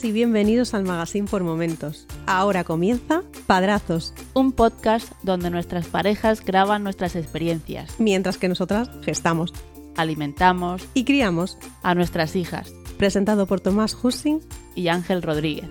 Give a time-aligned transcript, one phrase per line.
[0.00, 2.06] Bienvenidas y bienvenidos al Magazine por Momentos.
[2.26, 9.52] Ahora comienza Padrazos, un podcast donde nuestras parejas graban nuestras experiencias, mientras que nosotras gestamos,
[9.96, 12.72] alimentamos y criamos a nuestras hijas.
[12.96, 14.40] Presentado por Tomás Hussing
[14.74, 15.68] y Ángel Rodríguez.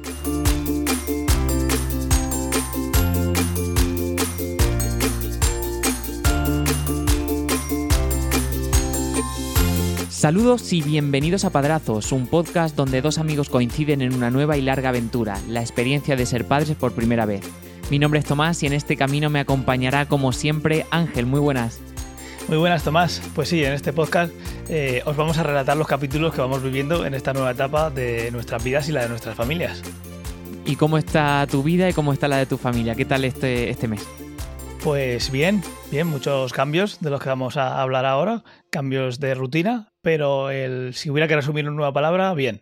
[10.20, 14.62] Saludos y bienvenidos a Padrazos, un podcast donde dos amigos coinciden en una nueva y
[14.62, 17.50] larga aventura, la experiencia de ser padres por primera vez.
[17.90, 21.80] Mi nombre es Tomás y en este camino me acompañará como siempre Ángel, muy buenas.
[22.50, 24.34] Muy buenas Tomás, pues sí, en este podcast
[24.68, 28.30] eh, os vamos a relatar los capítulos que vamos viviendo en esta nueva etapa de
[28.32, 29.82] nuestras vidas y la de nuestras familias.
[30.66, 32.94] ¿Y cómo está tu vida y cómo está la de tu familia?
[32.94, 34.06] ¿Qué tal este, este mes?
[34.84, 39.89] Pues bien, bien, muchos cambios de los que vamos a hablar ahora, cambios de rutina,
[40.02, 42.62] pero el, si hubiera que resumir en una nueva palabra, bien.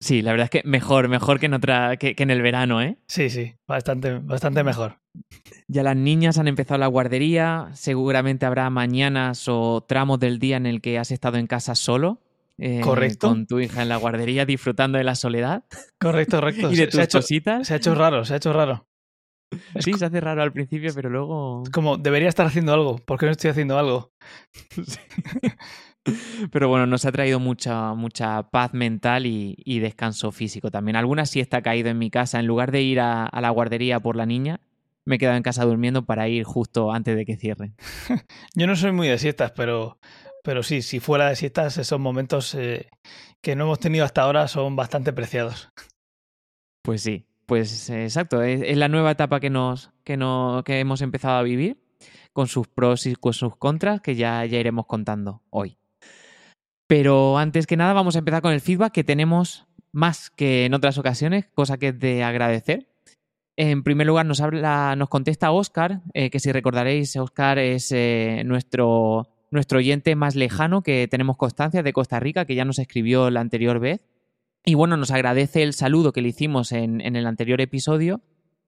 [0.00, 2.98] Sí, la verdad es que mejor, mejor que en, otra, que, en el verano, ¿eh?
[3.06, 4.98] Sí, sí, bastante, bastante mejor.
[5.68, 10.66] Ya las niñas han empezado la guardería, seguramente habrá mañanas o tramos del día en
[10.66, 12.20] el que has estado en casa solo.
[12.58, 13.28] Eh, correcto.
[13.28, 15.64] Con tu hija en la guardería disfrutando de la soledad.
[15.98, 16.70] Correcto, correcto.
[16.72, 17.66] y de tus se cositas.
[17.66, 18.86] Se ha hecho raro, se ha hecho raro.
[19.78, 21.62] Sí, se hace raro al principio, pero luego.
[21.64, 22.96] Es como, debería estar haciendo algo.
[22.96, 24.12] ¿Por qué no estoy haciendo algo?
[26.52, 30.96] Pero bueno, nos ha traído mucha, mucha paz mental y, descanso físico también.
[30.96, 32.40] Alguna siesta ha caído en mi casa.
[32.40, 34.60] En lugar de ir a, la guardería por la niña,
[35.04, 37.76] me he quedado en casa durmiendo para ir justo antes de que cierren.
[38.54, 39.98] Yo no soy muy de siestas, pero,
[40.42, 42.88] pero sí, si fuera de siestas, esos momentos eh,
[43.40, 45.70] que no hemos tenido hasta ahora son bastante preciados.
[46.82, 51.36] Pues sí, pues exacto, es, la nueva etapa que, nos, que, no, que hemos empezado
[51.36, 51.80] a vivir,
[52.32, 55.78] con sus pros y con sus contras, que ya, ya iremos contando hoy.
[56.86, 60.74] Pero antes que nada vamos a empezar con el feedback que tenemos más que en
[60.74, 62.88] otras ocasiones, cosa que es de agradecer.
[63.56, 68.42] En primer lugar nos, habla, nos contesta Oscar, eh, que si recordaréis, Oscar es eh,
[68.44, 73.30] nuestro, nuestro oyente más lejano que tenemos constancia de Costa Rica, que ya nos escribió
[73.30, 74.04] la anterior vez.
[74.64, 78.20] Y bueno, nos agradece el saludo que le hicimos en, el anterior episodio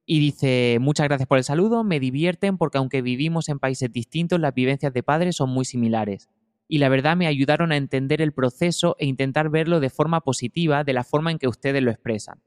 [0.07, 4.41] y dice, muchas gracias por el saludo, me divierten porque aunque vivimos en países distintos,
[4.41, 6.29] las vivencias de padres son muy similares.
[6.69, 10.85] Y la verdad me ayudaron a entender el proceso e intentar verlo de forma positiva,
[10.85, 12.43] de la forma en que ustedes lo expresan.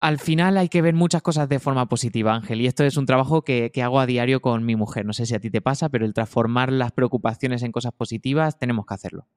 [0.00, 3.06] Al final hay que ver muchas cosas de forma positiva, Ángel, y esto es un
[3.06, 5.06] trabajo que, que, hago a diario con mi mujer.
[5.06, 8.58] No sé si a ti te pasa, pero el transformar las preocupaciones en cosas positivas
[8.58, 9.28] tenemos que hacerlo.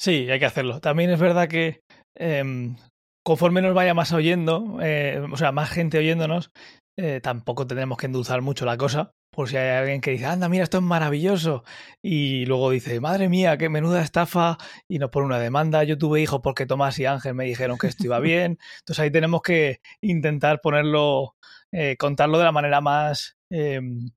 [0.00, 0.80] Sí, hay que hacerlo.
[0.80, 1.82] También es verdad que
[2.14, 2.76] Em,
[3.24, 6.50] conforme nos vaya más oyendo, eh, o sea, más gente oyéndonos,
[6.98, 9.12] eh, tampoco tenemos que endulzar mucho la cosa.
[9.40, 11.64] Por si hay alguien que dice, anda, mira, esto es maravilloso.
[12.02, 14.58] Y luego dice, madre mía, qué menuda estafa.
[14.86, 15.82] Y nos pone una demanda.
[15.82, 18.58] Yo tuve hijos porque Tomás y Ángel me dijeron que esto iba bien.
[18.80, 21.36] Entonces ahí tenemos que intentar ponerlo,
[21.72, 24.10] eh, contarlo de la manera más em,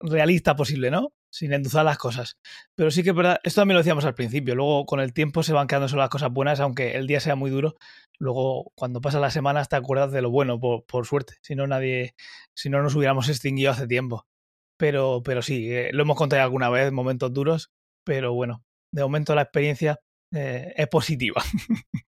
[0.00, 1.12] realista posible, ¿no?
[1.30, 2.38] sin endulzar las cosas.
[2.74, 5.42] Pero sí que es verdad, esto también lo decíamos al principio, luego con el tiempo
[5.42, 7.76] se van quedando solo las cosas buenas, aunque el día sea muy duro,
[8.18, 12.14] luego cuando pasa la semana te acuerdas de lo bueno, por, suerte, si no nadie,
[12.54, 14.26] si no nos hubiéramos extinguido hace tiempo.
[14.78, 17.70] Pero, pero sí, eh, lo hemos contado alguna vez, momentos duros,
[18.04, 20.00] pero bueno, de momento la experiencia
[20.32, 21.42] eh, es positiva.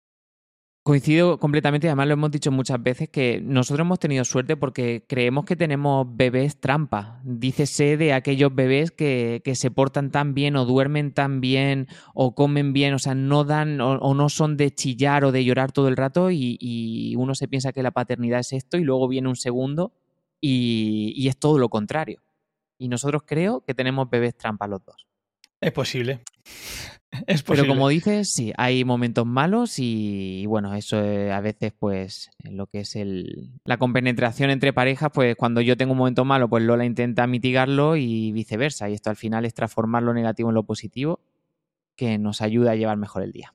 [0.87, 5.43] Coincido completamente, además lo hemos dicho muchas veces que nosotros hemos tenido suerte porque creemos
[5.43, 7.21] que tenemos bebés trampa.
[7.23, 12.71] Dícese de aquellos bebés que, se portan tan bien o duermen tan bien o comen
[12.71, 15.97] bien, o sea, no dan o, no son de chillar o de llorar todo el
[15.97, 19.91] rato y, uno se piensa que la paternidad es esto y luego viene un segundo
[20.39, 22.21] y, y es todo lo contrario.
[22.77, 25.07] Y nosotros creo que tenemos bebés trampa los dos.
[25.61, 26.21] Es posible.
[27.47, 32.81] Pero como dices, sí, hay momentos malos y, bueno, eso a veces, pues, lo que
[32.81, 36.85] es el, la compenetración entre parejas, pues cuando yo tengo un momento malo, pues Lola
[36.85, 38.89] intenta mitigarlo y viceversa.
[38.89, 41.21] Y esto al final es transformar lo negativo en lo positivo,
[41.95, 43.53] que nos ayuda a llevar mejor el día.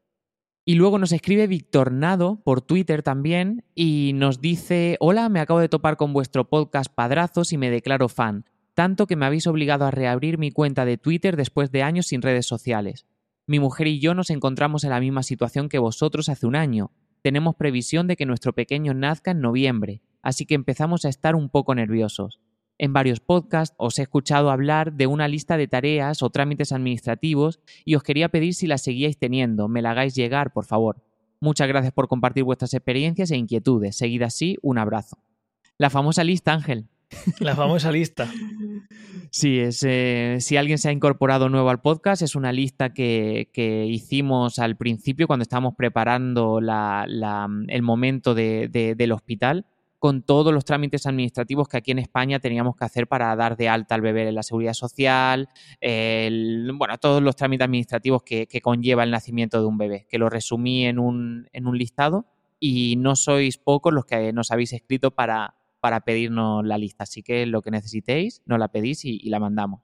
[0.65, 5.59] Y luego nos escribe Víctor Nado por Twitter también y nos dice, hola, me acabo
[5.59, 8.45] de topar con vuestro podcast Padrazos y me declaro fan,
[8.75, 12.23] tanto que me habéis obligado a reabrir mi cuenta de Twitter después de años sin
[12.23, 13.07] redes sociales.
[13.47, 16.93] Mi mujer y yo nos encontramos en la misma situación que vosotros hace un año.
[17.23, 21.49] Tenemos previsión de que nuestro pequeño nazca en noviembre, así que empezamos a estar un
[21.49, 22.41] poco nerviosos.
[22.79, 27.61] En varios podcasts os he escuchado hablar de una lista de tareas o trámites administrativos
[27.85, 29.69] y os quería pedir si la seguíais teniendo.
[29.69, 31.05] Me la hagáis llegar, por favor.
[31.41, 33.97] Muchas gracias por compartir vuestras experiencias e inquietudes.
[33.97, 35.19] Seguid así, un abrazo.
[35.77, 36.89] La famosa lista, Ángel.
[37.41, 38.29] La famosa lista.
[39.31, 43.49] Sí, es, eh, si alguien se ha incorporado nuevo al podcast, es una lista que,
[43.53, 47.07] que hicimos al principio cuando estábamos preparando la,
[47.69, 49.67] el momento de, del hospital
[49.99, 53.69] con todos los trámites administrativos que aquí en España teníamos que hacer para dar de
[53.69, 55.49] alta al bebé en la seguridad social,
[55.79, 60.17] el, bueno, todos los trámites administrativos que, que, conlleva el nacimiento de un bebé, que
[60.17, 62.25] lo resumí en un, en un listado
[62.59, 67.05] y no sois pocos los que nos habéis escrito para, para pedirnos la lista.
[67.05, 69.83] Así que lo que necesitéis, nos la pedís y, y la mandamos.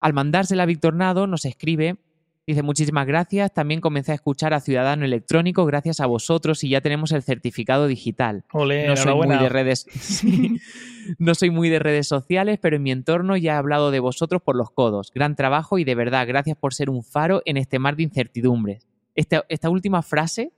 [0.00, 1.98] Al mandársela a Víctor Nado, nos escribe,
[2.46, 6.80] dice muchísimas gracias, también comencé a escuchar a Ciudadano Electrónico gracias a vosotros y ya
[6.80, 8.44] tenemos el certificado digital.
[8.52, 9.86] Olé, no soy muy de redes.
[11.18, 14.42] no soy muy de redes sociales, pero en mi entorno ya he hablado de vosotros
[14.42, 15.12] por los codos.
[15.14, 18.86] Gran trabajo y de verdad, gracias por ser un faro en este mar de incertidumbres.
[19.14, 20.52] Esta, esta última frase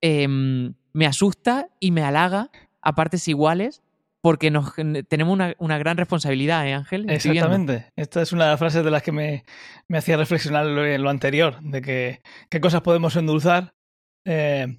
[0.00, 2.50] eh, me asusta y me halaga
[2.84, 3.82] a partes iguales
[4.24, 4.72] porque nos,
[5.08, 7.10] tenemos una, una, gran responsabilidad, ¿eh, Ángel?
[7.10, 7.92] Exactamente.
[7.94, 9.44] Esta es una de las frases de las que me,
[9.86, 13.74] me hacía reflexionar en lo anterior, de que qué cosas podemos endulzar
[14.24, 14.78] eh,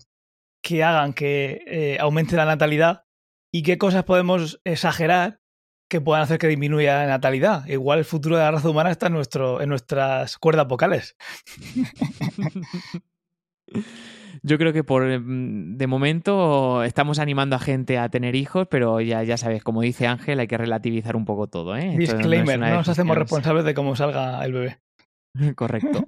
[0.64, 3.06] que hagan que eh, aumente la natalidad
[3.54, 5.42] y qué cosas podemos exagerar
[5.88, 7.68] que puedan hacer que disminuya la natalidad.
[7.68, 11.16] Igual el futuro de la raza humana está en, nuestro, en nuestras cuerdas vocales.
[14.48, 19.24] Yo creo que por de momento estamos animando a gente a tener hijos, pero ya,
[19.24, 21.76] ya sabes, como dice Ángel, hay que relativizar un poco todo.
[21.76, 21.96] ¿eh?
[21.98, 24.78] Disclaimer, no, no nos hacemos responsables de cómo salga el bebé.
[25.56, 26.08] Correcto.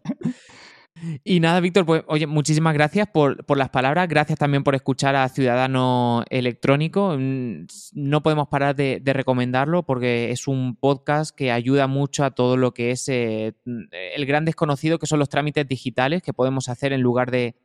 [1.24, 5.16] Y nada, Víctor, pues oye, muchísimas gracias por, por, las palabras, gracias también por escuchar
[5.16, 7.18] a Ciudadano Electrónico.
[7.18, 12.56] No podemos parar de, de recomendarlo porque es un podcast que ayuda mucho a todo
[12.56, 16.94] lo que es eh, el gran desconocido que son los trámites digitales que podemos hacer
[16.94, 17.56] en lugar de,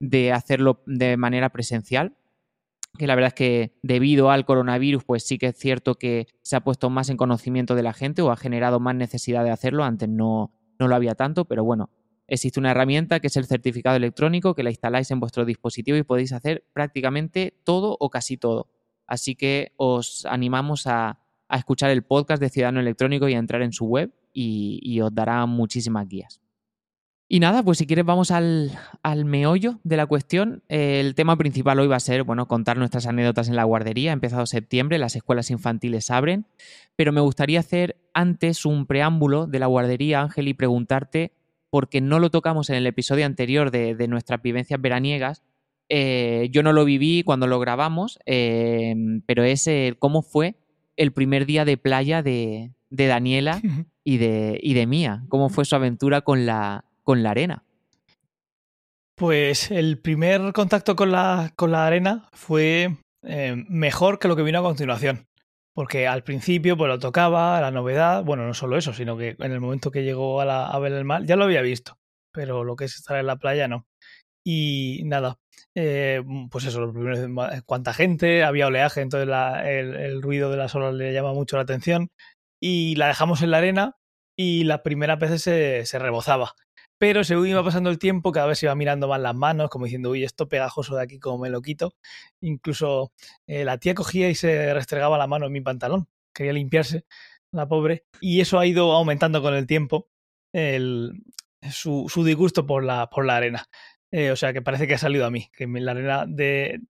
[0.00, 2.16] de hacerlo de manera presencial
[2.98, 6.56] que la verdad es que debido al coronavirus, pues sí que es cierto que se
[6.56, 9.84] ha puesto más en conocimiento de la gente o ha generado más necesidad de hacerlo.
[9.84, 11.90] Antes no, no lo había tanto, pero bueno,
[12.26, 16.02] existe una herramienta que es el certificado electrónico que la instaláis en vuestro dispositivo y
[16.02, 18.68] podéis hacer prácticamente todo o casi todo.
[19.06, 23.62] Así que os animamos a, a escuchar el podcast de Ciudadano Electrónico y a entrar
[23.62, 26.40] en su web y, y os dará muchísimas guías.
[27.32, 30.64] Y nada, pues si quieres vamos al, al meollo de la cuestión.
[30.68, 34.10] El tema principal hoy va a ser, bueno, contar nuestras anécdotas en la guardería.
[34.10, 36.44] Ha empezado septiembre, las escuelas infantiles abren,
[36.96, 41.30] pero me gustaría hacer antes un preámbulo de la guardería, Ángel, y preguntarte,
[41.70, 45.44] porque no lo tocamos en el episodio anterior de, de nuestras vivencias veraniegas,
[45.88, 48.94] eh, yo no lo viví cuando lo grabamos, eh,
[49.26, 50.56] pero es eh, cómo fue
[50.96, 53.60] el primer día de playa de, de Daniela
[54.04, 57.64] y de, y de Mía, cómo fue su aventura con la, con la arena?
[59.16, 64.44] Pues el primer contacto con la, con la arena fue eh, mejor que lo que
[64.44, 65.26] vino a continuación.
[65.74, 69.50] Porque al principio pues lo tocaba, la novedad, bueno, no solo eso, sino que en
[69.50, 71.98] el momento que llegó a, la, a ver el mar ya lo había visto,
[72.32, 73.88] pero lo que es estar en la playa no.
[74.46, 75.36] Y nada,
[75.74, 77.18] eh, pues eso, los primeros,
[77.66, 79.28] cuánta gente, había oleaje, entonces
[79.64, 82.10] el, el, ruido de las olas le llama mucho la atención.
[82.62, 83.96] Y la dejamos en la arena
[84.38, 86.54] y las primeras veces se, se rebozaba
[87.00, 90.10] pero según iba pasando el tiempo, cada vez iba mirando más las manos, como diciendo,
[90.10, 91.94] uy, esto pegajoso de aquí, como me lo quito.
[92.42, 93.10] Incluso
[93.46, 97.06] eh, la tía cogía y se restregaba la mano en mi pantalón, quería limpiarse,
[97.52, 100.10] la pobre, y eso ha ido aumentando con el tiempo
[100.52, 101.22] el,
[101.70, 103.64] su, disgusto por la, por la arena.
[104.12, 106.82] Eh, o sea, que parece que ha salido a mí, que la arena de...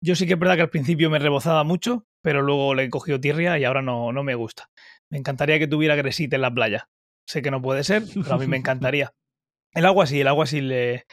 [0.00, 2.88] Yo sí que es verdad que al principio me rebozaba mucho, pero luego le he
[2.88, 4.70] cogido tirria y ahora no, no me gusta.
[5.10, 6.88] Me encantaría que tuviera gresita en la playa.
[7.26, 9.12] Sé que no puede ser, pero a mí me encantaría.
[9.76, 11.04] El agua sí, el agua sí le,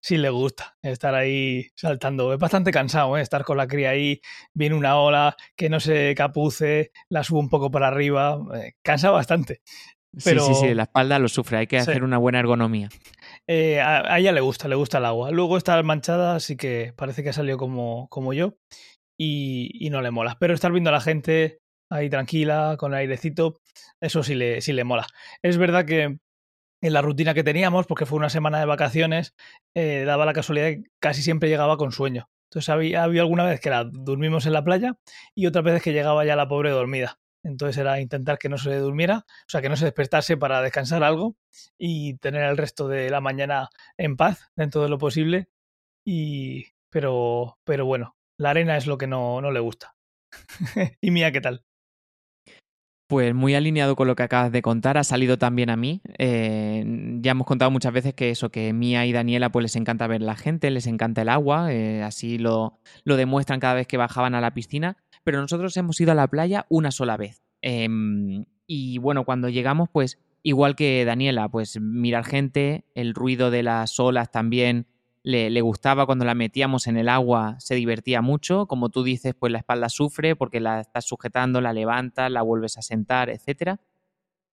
[0.00, 2.32] sí le gusta estar ahí saltando.
[2.32, 3.20] Es bastante cansado, ¿eh?
[3.20, 4.20] estar con la cría ahí,
[4.54, 9.10] viene una ola, que no se capuce, la subo un poco para arriba, eh, cansa
[9.10, 9.62] bastante.
[10.24, 10.46] Pero...
[10.46, 11.90] Sí, sí, sí, la espalda lo sufre, hay que sí.
[11.90, 12.90] hacer una buena ergonomía.
[13.48, 15.32] Eh, a, a, ella le gusta, le gusta el agua.
[15.32, 18.54] Luego está manchada, así que parece que ha salido como, como yo
[19.18, 20.36] y, y, no le mola.
[20.38, 21.58] Pero estar viendo a la gente
[21.90, 23.58] ahí tranquila, con el airecito,
[24.00, 25.06] eso sí le, sí le mola.
[25.42, 26.18] Es verdad que
[26.82, 29.34] en la rutina que teníamos, porque fue una semana de vacaciones,
[29.74, 32.28] eh, daba la casualidad que casi siempre llegaba con sueño.
[32.50, 34.98] Entonces había, había alguna vez que la dormimos en la playa
[35.34, 37.18] y otras veces que llegaba ya la pobre dormida.
[37.44, 41.02] Entonces era intentar que no se durmiera, o sea, que no se despertase para descansar
[41.02, 41.36] algo
[41.78, 45.48] y tener el resto de la mañana en paz dentro de lo posible.
[46.04, 49.94] Y, pero, pero bueno, la arena es lo que no, no le gusta.
[51.00, 51.64] y mía, ¿qué tal?
[53.12, 56.00] Pues muy alineado con lo que acabas de contar, ha salido también a mí.
[56.16, 56.82] Eh,
[57.20, 60.22] ya hemos contado muchas veces que eso, que Mía y Daniela pues les encanta ver
[60.22, 64.34] la gente, les encanta el agua, eh, así lo, lo, demuestran cada vez que bajaban
[64.34, 64.96] a la piscina.
[65.24, 67.42] pero nosotros hemos ido a la playa una sola vez.
[67.60, 73.62] Em, y bueno, cuando llegamos, pues igual que Daniela, pues mirar gente, el ruido de
[73.62, 74.86] las olas también
[75.24, 78.66] le, gustaba cuando la metíamos en el agua, se divertía mucho.
[78.66, 82.78] Como tú dices, pues la espalda sufre porque la estás sujetando, la levantas, la vuelves
[82.78, 83.80] a sentar, etcétera.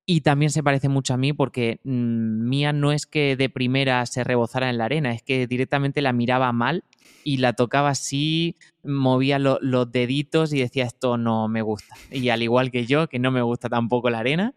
[0.05, 4.05] Y también se parece mucho a mí porque mmm, Mía no es que de primera
[4.07, 6.83] se rebozara en la arena, es que directamente la miraba mal
[7.23, 11.95] y la tocaba así, movía lo, los deditos y decía esto no me gusta.
[12.11, 14.55] Y al igual que yo, que no me gusta tampoco la arena,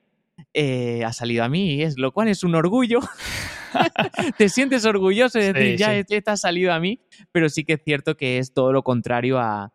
[0.53, 3.01] eh, ha salido a mí, es, lo cual es un orgullo.
[4.39, 6.05] Te sientes orgulloso de decir, sí, ya sí.
[6.15, 7.01] esta ha salido a mí,
[7.33, 9.73] pero sí que es cierto que es todo lo contrario a,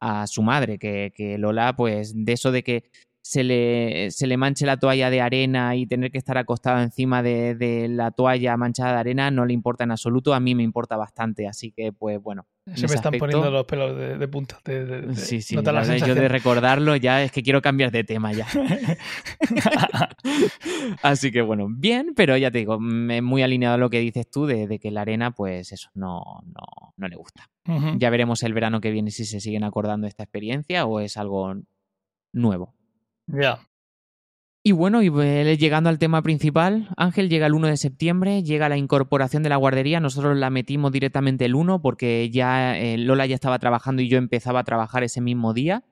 [0.00, 2.90] a su madre, que, que, Lola, pues de eso de que
[3.22, 7.22] se le, se le manche la toalla de arena y tener que estar acostado encima
[7.22, 10.62] de, de, la toalla manchada de arena no le importa en absoluto, a mí me
[10.62, 12.46] importa bastante, así que pues bueno.
[12.74, 14.58] Se me están aspecto, poniendo los pelos de, de punta.
[14.64, 18.04] De, de, sí, sí, la la yo de recordarlo ya es que quiero cambiar de
[18.04, 18.46] tema ya.
[21.02, 24.46] así que bueno, bien, pero ya te digo, muy alineado a lo que dices tú
[24.46, 27.48] de, que la arena, pues eso, no, no, no le gusta.
[27.66, 27.98] Uh -huh.
[27.98, 31.16] Ya veremos el verano que viene si se siguen acordando de esta experiencia o es
[31.16, 31.54] algo
[32.32, 32.74] nuevo.
[33.26, 33.40] Ya.
[33.40, 33.69] Yeah.
[34.62, 35.08] Y bueno, y
[35.56, 39.56] llegando al tema principal, Ángel llega el 1 de septiembre, llega la incorporación de la
[39.56, 44.08] guardería, nosotros la metimos directamente el 1 porque ya eh, Lola ya estaba trabajando y
[44.08, 45.82] yo empezaba a trabajar ese mismo día.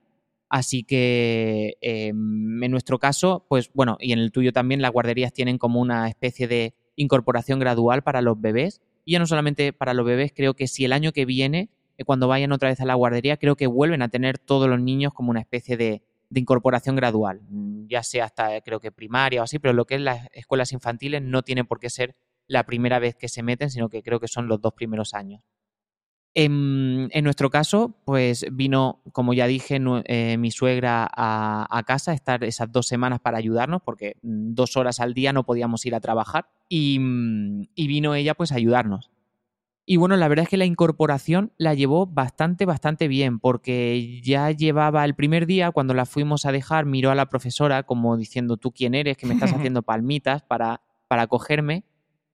[0.49, 5.33] Así que eh, en nuestro caso, pues bueno, y en el tuyo también, las guarderías
[5.33, 8.81] tienen como una especie de incorporación gradual para los bebés.
[9.03, 12.03] Y ya no solamente para los bebés, creo que si el año que viene, eh,
[12.03, 15.11] cuando vayan otra vez a la guardería, creo que vuelven a tener todos los niños
[15.13, 17.41] como una especie de, de incorporación gradual,
[17.87, 21.21] ya sea hasta creo que primaria o así, pero lo que es las escuelas infantiles
[21.21, 22.15] no tiene por qué ser
[22.47, 25.43] la primera vez que se meten, sino que creo que son los dos primeros años.
[26.35, 32.13] En, en nuestro caso, pues vino, como ya dije, eh, mi suegra a, a, casa
[32.13, 35.99] estar esas dos semanas para ayudarnos, porque dos horas al día no podíamos ir a
[35.99, 36.99] trabajar, y,
[37.73, 39.09] y vino ella pues a ayudarnos.
[39.91, 44.51] Y bueno, la verdad es que la incorporación la llevó bastante, bastante bien, porque ya
[44.51, 48.57] llevaba el primer día, cuando la fuimos a dejar, miró a la profesora como diciendo,
[48.57, 51.85] tú quién eres, que me estás haciendo palmitas para, para cogerme.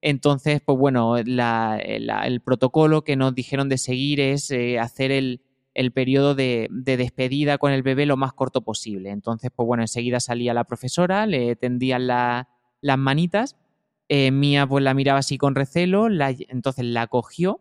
[0.02, 5.10] Entonces, pues bueno, la, la, el protocolo que nos dijeron de seguir es eh, hacer
[5.10, 5.40] el,
[5.72, 9.08] el periodo de, de, despedida con el bebé lo más corto posible.
[9.08, 12.50] Entonces, pues bueno, enseguida salía la profesora, le tendían la,
[12.82, 13.56] las manitas
[14.08, 17.60] eh, Mía pues la miraba así con recelo, la, entonces la cogió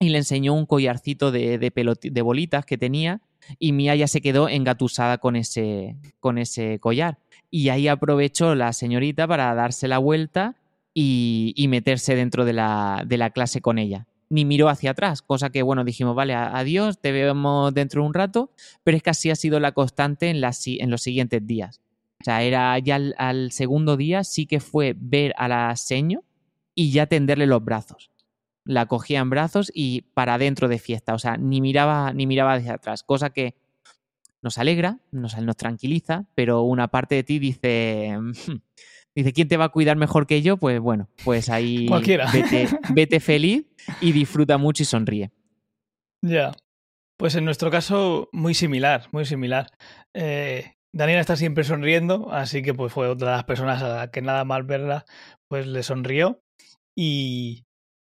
[0.00, 1.70] y le enseñó un collarcito de, de,
[2.02, 3.20] de, bolitas que tenía
[3.58, 7.18] y Mía ya se quedó engatusada con ese, con ese collar.
[7.50, 10.56] Y ahí aprovechó la señorita para darse la vuelta
[10.94, 14.06] y, y meterse dentro de la, de la, clase con ella.
[14.30, 18.14] Ni miró hacia atrás, cosa que, bueno, dijimos, vale, adiós, te vemos dentro de un
[18.14, 18.52] rato,
[18.84, 21.80] pero es que así ha sido la constante en, las, en los siguientes días.
[22.20, 26.22] O sea, era ya al, al, segundo día sí que fue ver a la seño
[26.74, 28.10] y ya tenderle los brazos.
[28.64, 31.14] La cogía en brazos y para adentro de fiesta.
[31.14, 33.02] O sea, ni miraba, ni miraba hacia atrás.
[33.02, 33.54] Cosa que
[34.42, 38.16] nos alegra, nos, nos tranquiliza, pero una parte de ti dice.
[39.12, 40.56] Dice, ¿quién te va a cuidar mejor que yo?
[40.56, 42.30] Pues bueno, pues ahí Cualquiera.
[42.30, 43.66] Vete, vete feliz
[44.00, 45.32] y disfruta mucho y sonríe.
[46.22, 46.52] Ya.
[47.16, 49.72] Pues en nuestro caso, muy similar, muy similar.
[50.14, 54.10] Eh, Daniela está siempre sonriendo, así que pues fue otra de las personas a la
[54.10, 55.04] que nada mal verla,
[55.48, 56.42] pues le sonrió.
[56.96, 57.64] Y,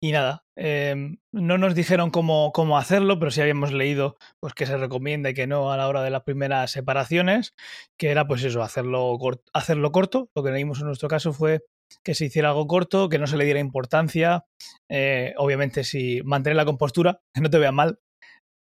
[0.02, 4.68] y nada, eh, no nos dijeron cómo, cómo hacerlo, pero sí habíamos leído pues que
[4.68, 7.56] se recomienda y que no a la hora de las primeras separaciones,
[7.98, 9.18] que era pues eso, hacerlo,
[9.54, 10.30] hacerlo corto.
[10.36, 11.66] Lo que leímos en nuestro caso fue
[12.04, 14.46] que se hiciera algo corto, que no se le diera importancia,
[14.90, 18.00] eh, obviamente si mantener la compostura, que no te vea mal.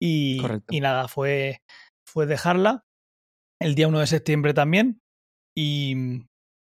[0.01, 1.61] Y, y nada, fue,
[2.05, 2.84] fue dejarla
[3.61, 5.01] el día 1 de septiembre también.
[5.57, 5.95] Y,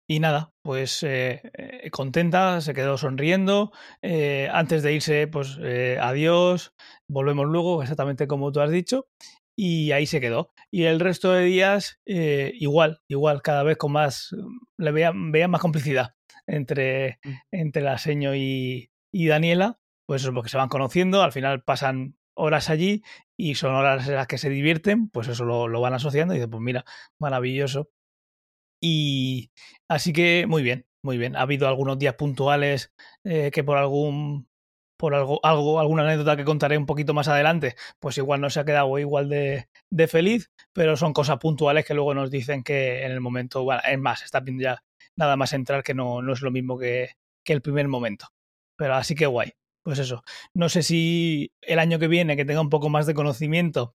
[0.07, 3.71] y nada, pues eh, eh, contenta, se quedó sonriendo.
[4.01, 6.73] Eh, antes de irse, pues eh, adiós,
[7.07, 9.07] volvemos luego, exactamente como tú has dicho.
[9.55, 10.51] Y ahí se quedó.
[10.71, 14.33] Y el resto de días, igual, igual, cada vez con más,
[14.77, 16.15] le veía, veía más complicidad
[16.47, 17.33] entre, mm.
[17.51, 19.79] entre la seño y, y Daniela.
[20.07, 23.03] Pues porque se van conociendo, al final pasan horas allí
[23.37, 26.37] y son horas en las que se divierten, pues eso lo, lo van asociando y
[26.37, 26.85] dicen, pues mira,
[27.19, 27.89] maravilloso.
[28.81, 29.51] Y
[29.89, 31.35] así que muy bien, muy bien.
[31.35, 32.93] Ha habido algunos días puntuales
[33.23, 34.47] eh, que por algún
[34.97, 38.59] por algo, algo, alguna anécdota que contaré un poquito más adelante, pues igual no se
[38.59, 43.05] ha quedado igual de, de, feliz, pero son cosas puntuales que luego nos dicen que
[43.05, 44.83] en el momento, bueno, es más, está ya
[45.15, 47.11] nada más entrar que no, no es lo mismo que,
[47.45, 48.27] que el primer momento.
[48.75, 52.61] Pero así que guay pues eso, no sé si el año que viene, que tenga
[52.61, 53.95] un poco más de conocimiento,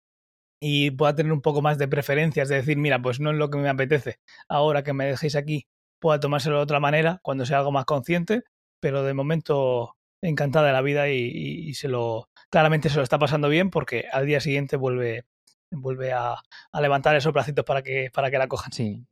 [0.62, 3.50] y pueda tener un poco más de preferencias, de decir, mira, pues no es lo
[3.50, 4.20] que me apetece,
[4.50, 5.68] ahora que me dejéis aquí,
[6.00, 8.44] pueda tomárselo de otra manera cuando sea algo más consciente,
[8.80, 13.48] pero de momento encantada de la vida y, se lo claramente se lo está pasando
[13.48, 15.26] bien porque al día siguiente vuelve
[15.72, 16.36] vuelve a,
[16.74, 18.72] levantar esos bracitos para que para que la cojan.
[18.72, 19.06] Sí.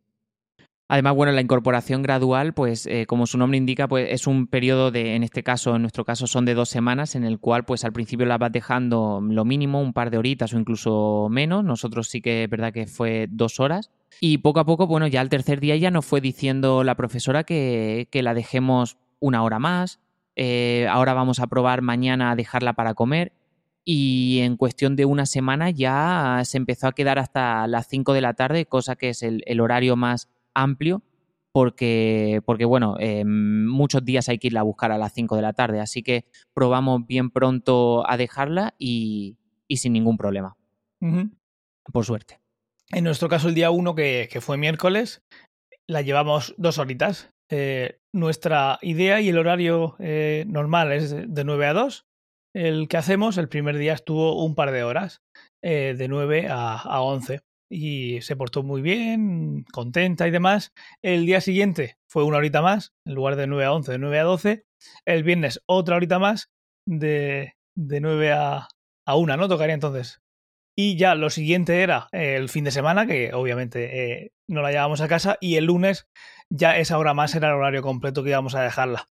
[0.89, 4.89] Además, bueno, la incorporación gradual, pues eh, como su nombre indica, pues es un periodo
[4.89, 7.83] de, en este caso, en nuestro caso son de dos semanas, en el cual pues
[7.83, 11.65] al principio la vas dejando lo mínimo, un par de horitas o incluso menos.
[11.65, 13.91] Nosotros sí que es verdad que fue dos horas.
[14.21, 17.43] Y poco a poco, bueno, ya al tercer día ya nos fue diciendo la profesora
[17.43, 19.99] que, que la dejemos una hora más.
[20.37, 23.33] Eh, ahora vamos a probar mañana a dejarla para comer.
[23.83, 28.21] Y en cuestión de una semana ya se empezó a quedar hasta las 5 de
[28.21, 31.03] la tarde, cosa que es el horario más amplio
[31.57, 35.41] porque, porque bueno, eh, muchos días hay que irla a buscar a las 5 de
[35.41, 39.37] la tarde, así que probamos bien pronto a dejarla y,
[39.67, 40.55] sin ningún problema.
[41.91, 42.39] Por suerte.
[42.91, 45.23] En nuestro caso, el día 1, que, fue miércoles,
[45.87, 47.31] la llevamos dos horitas.
[47.49, 52.05] Eh, nuestra idea y el horario eh, normal es de 9 a 2.
[52.53, 55.23] El que hacemos, el primer día estuvo un par de horas,
[55.63, 60.73] de 9 a, a 11 y se portó muy bien, contenta y demás.
[61.01, 64.19] El día siguiente fue una horita más, en lugar de 9 a 11, de 9
[64.19, 64.65] a 12.
[65.05, 66.49] El viernes otra horita más,
[66.85, 68.67] de, de 9 a,
[69.05, 69.47] a 1, ¿no?
[69.47, 70.21] Tocaría entonces.
[70.75, 75.01] Y ya lo siguiente era el fin de semana, que obviamente eh, no la llevamos
[75.01, 76.07] a casa, y el lunes
[76.49, 79.09] ya esa hora más era el horario completo que íbamos a dejarla.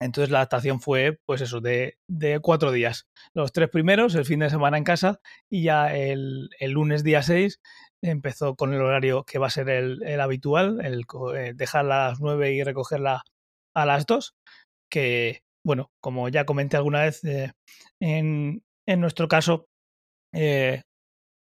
[0.00, 1.98] Entonces la adaptación fue, pues eso, de,
[2.40, 3.06] cuatro días.
[3.34, 7.22] Los tres primeros, el fin de semana en casa, y ya el, el lunes día
[7.22, 7.60] 6
[8.02, 11.04] empezó con el horario que va a ser el, habitual, el
[11.36, 13.24] eh, dejarla a las nueve y recogerla
[13.74, 14.36] a las dos,
[14.90, 17.52] que, bueno, como ya comenté alguna vez, eh,
[18.00, 19.68] en, en, nuestro caso,
[20.32, 20.82] eh,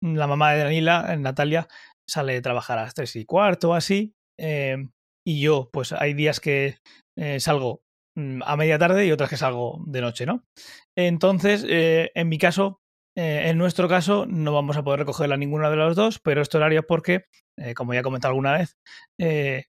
[0.01, 1.67] la mamá de Danila, Natalia,
[2.09, 4.15] sale de trabajar a las tres y cuarto así,
[5.25, 6.77] y yo, pues hay días que
[7.39, 7.81] salgo
[8.45, 10.43] a media tarde y otras que salgo de noche, ¿no?
[10.95, 12.81] Entonces, eh, en mi caso,
[13.15, 16.57] eh, en nuestro caso, no vamos a poder recogerla ninguna de las dos, pero este
[16.57, 17.25] horario es porque,
[17.57, 18.77] eh, como ya he comentado alguna vez,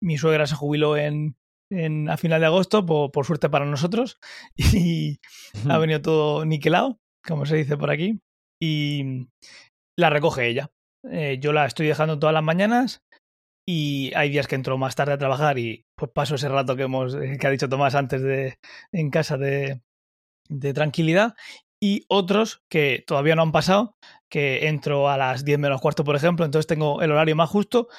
[0.02, 1.36] mi suegra se jubiló en,
[2.10, 4.20] a final de agosto, por, suerte para nosotros,
[4.58, 5.20] y
[5.70, 8.22] ha venido todo niquelado, como se dice por aquí,
[8.62, 9.28] y
[9.98, 10.72] la recoge ella.
[11.40, 13.03] yo la estoy dejando todas las mañanas
[13.66, 16.84] y hay días que entro más tarde a trabajar y pues paso ese rato que
[16.84, 18.58] hemos eh, que ha dicho Tomás antes de
[18.92, 19.82] en casa de,
[20.50, 21.36] de tranquilidad
[21.82, 23.98] y otros que todavía no han pasado,
[24.30, 27.90] que entro a las 10 menos cuarto, por ejemplo, entonces tengo el horario más justo,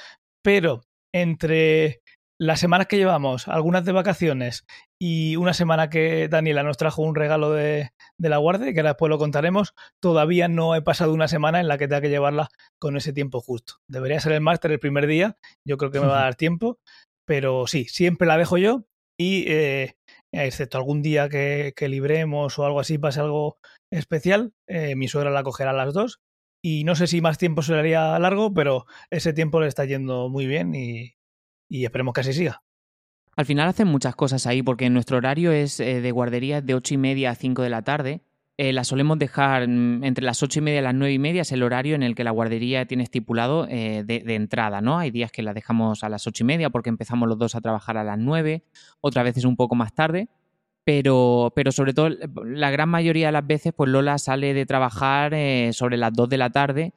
[0.43, 0.81] pero
[1.13, 2.01] entre
[2.41, 4.65] las semanas que llevamos, algunas de vacaciones
[5.07, 9.11] y una semana que Daniela nos trajo un regalo de, la guardia, que ahora después
[9.11, 12.97] lo contaremos, todavía no he pasado una semana en la que tenga que llevarla con
[12.97, 13.75] ese tiempo justo.
[13.87, 16.79] Debería ser el máster el primer día, yo creo que me va a dar tiempo,
[17.27, 18.87] pero sí, siempre la dejo yo
[19.21, 19.95] y eh,
[20.33, 23.59] excepto algún día que, libremos o algo así, pase algo
[23.93, 26.21] especial, eh, mi suegra la cogerá a las dos.
[26.65, 29.85] Y no sé si más tiempo se le haría largo, pero ese tiempo le está
[29.85, 31.13] yendo muy bien y,
[31.69, 32.63] y esperemos que así siga.
[33.37, 36.95] Al final hacen muchas cosas ahí, porque nuestro horario es eh, de guardería de 8
[36.95, 38.21] y media a 5 de la tarde.
[38.57, 41.43] Eh, la solemos dejar mm, entre las 8 y media y las 9 y media,
[41.43, 44.99] es el horario en el que la guardería tiene estipulado eh, de, entrada, ¿no?
[44.99, 47.61] Hay días que la dejamos a las 8 y media porque empezamos los dos a
[47.61, 48.63] trabajar a las 9,
[49.01, 50.29] otras veces un poco más tarde.
[50.85, 52.11] Pero, pero sobre todo,
[52.45, 55.33] la gran mayoría de las veces, pues Lola sale de trabajar
[55.73, 56.93] sobre las 2 de la tarde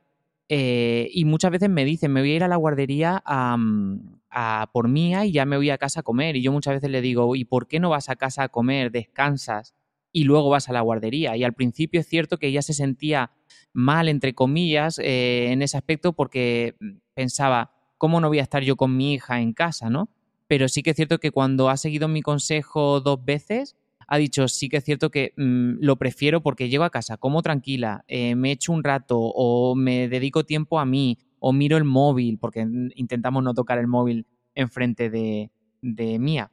[0.50, 3.96] eh, y muchas veces me dicen, me voy a ir a la guardería mm,
[4.30, 6.36] a, por mía y ya me voy a casa a comer.
[6.36, 8.92] Y yo muchas veces le digo, ¿y por qué no vas a casa a comer,
[8.92, 9.76] descansas
[10.12, 11.36] y luego vas a la guardería?
[11.36, 13.32] Y al principio es cierto que ella se sentía
[13.74, 18.64] mal, entre comillas, eh, en ese aspecto porque mm, pensaba, ¿cómo no voy a estar
[18.64, 20.10] yo con mi hija en casa, no?
[20.48, 23.76] Pero sí que es cierto que cuando ha seguido mi consejo dos veces,
[24.08, 27.42] ha dicho, sí que es cierto que mm, lo prefiero porque llego a casa, como
[27.42, 31.84] tranquila, eh, me echo un rato o me dedico tiempo a mí o miro el
[31.84, 32.66] móvil, porque
[32.96, 36.52] intentamos no tocar el móvil enfrente de, de Mía.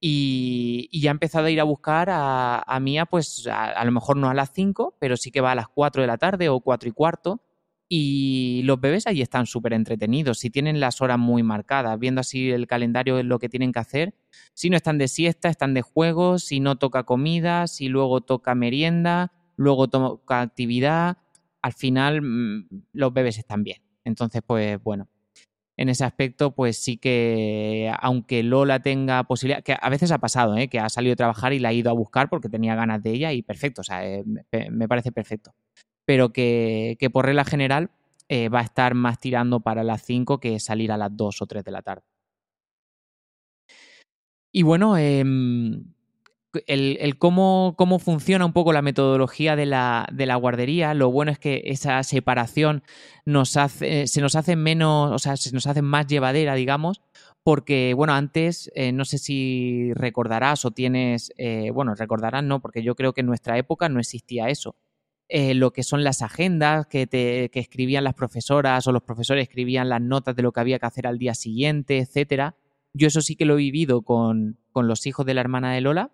[0.00, 4.16] Y, ya ha empezado a ir a buscar a, Mía, pues a, a, lo mejor
[4.16, 6.60] no a las 5, pero sí que va a las 4 de la tarde o
[6.60, 7.40] 4 y cuarto
[7.88, 12.50] y los bebés ahí están súper entretenidos, si tienen las horas muy marcadas, viendo así
[12.50, 14.14] el calendario de lo que tienen que hacer.
[14.54, 18.54] Si no están de siesta, están de juegos, si no toca comida, si luego toca
[18.54, 21.18] merienda, luego toca actividad,
[21.60, 23.82] al final mm, los bebés están bien.
[24.04, 25.08] Entonces, pues bueno,
[25.76, 30.56] en ese aspecto, pues sí que, aunque Lola tenga posibilidad, que a veces ha pasado,
[30.56, 30.68] ¿eh?
[30.68, 33.10] que ha salido a trabajar y la ha ido a buscar porque tenía ganas de
[33.10, 34.24] ella y perfecto, o sea, eh,
[34.70, 35.54] me parece perfecto
[36.04, 37.90] pero que, por regla general
[38.28, 41.46] eh, va a estar más tirando para las 5 que salir a las 2 o
[41.46, 42.04] 3 de la tarde.
[44.54, 45.84] Y bueno, em,
[46.66, 51.32] el, cómo, cómo, funciona un poco la metodología de la, de la, guardería, lo bueno
[51.32, 52.82] es que esa separación
[53.24, 57.00] nos hace, se nos hace menos, o sea, se nos hace más llevadera, digamos,
[57.42, 62.82] porque, bueno, antes, eh, no sé si recordarás o tienes, eh, bueno, recordarás, no, porque
[62.82, 64.76] yo creo que en nuestra época no existía eso.
[65.34, 70.02] Eh, lo que son las agendas que, escribían las profesoras o los profesores escribían las
[70.02, 72.54] notas de lo que había que hacer al día siguiente, etcétera.
[72.92, 75.80] Yo eso sí que lo he vivido con, con los hijos de la hermana de
[75.80, 76.10] Lola,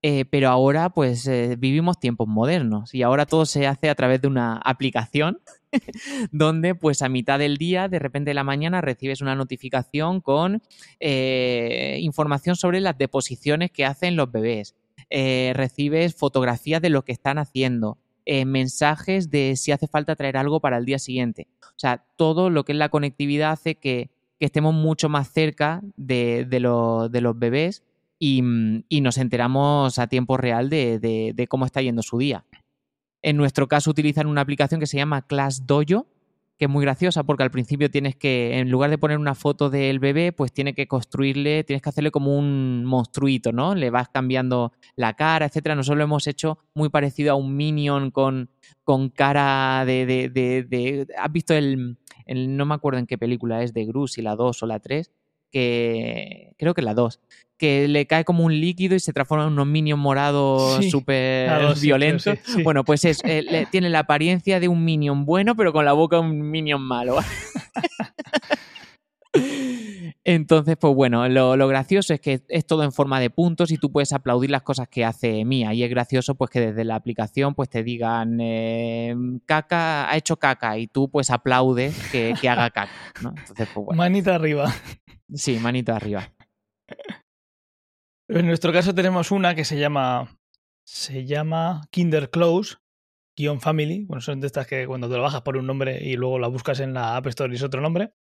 [0.00, 4.22] eh, pero ahora pues eh, vivimos tiempos modernos y ahora todo se hace a través
[4.22, 5.40] de una aplicación
[6.30, 10.62] donde pues a mitad del día, de repente de la mañana, recibes una notificación con
[11.00, 14.76] información sobre las deposiciones que hacen los bebés.
[15.10, 17.98] recibes fotografías de lo que están haciendo.
[18.44, 21.48] Mensajes de si hace falta traer algo para el día siguiente.
[21.62, 26.44] O sea, todo lo que es la conectividad hace que, estemos mucho más cerca de,
[26.44, 27.82] de los bebés
[28.20, 32.44] Mm, y, nos enteramos a tiempo real de, cómo está yendo su día.
[33.22, 36.06] En nuestro caso utilizan una aplicación que se llama Class Dojo,
[36.58, 39.68] que es muy graciosa porque al principio tienes que, en lugar de poner una foto
[39.68, 43.74] del bebé, pues tienes que construirle, tienes que hacerle como un monstruito, ¿no?
[43.74, 45.74] Le vas cambiando la cara, etcétera.
[45.74, 48.48] Nosotros lo hemos hecho muy parecido a un minion con,
[48.84, 53.74] con cara de, de, ¿Has visto el, el, No me acuerdo en qué película es,
[53.74, 55.10] de Gru, si la 2 o la 3,
[55.50, 57.20] que creo que la 2,
[57.58, 62.38] que le cae como un líquido y se transforma en unos minions morados súper violentos.
[62.64, 66.20] bueno, pues es, eh, tiene la apariencia de un minion bueno, pero con la boca
[66.20, 67.18] un minion malo.
[70.24, 73.92] Entonces, pues bueno, lo, gracioso es que es todo en forma de puntos y tú
[73.92, 75.72] puedes aplaudir las cosas que hace Mía.
[75.72, 79.14] Y es gracioso pues que desde la aplicación pues te digan eh,
[79.44, 82.90] caca, ha hecho caca y tú pues aplaudes que, haga caca.
[83.18, 83.98] Entonces, pues bueno.
[83.98, 84.72] Manita arriba.
[85.32, 86.28] Sí, manita arriba.
[88.28, 90.38] En nuestro caso tenemos una que se llama
[90.84, 92.76] se llama Kinder Close
[93.36, 96.16] guion family, bueno, son de estas que cuando te lo bajas por un nombre y
[96.16, 98.14] luego la buscas en la App Store y es otro nombre.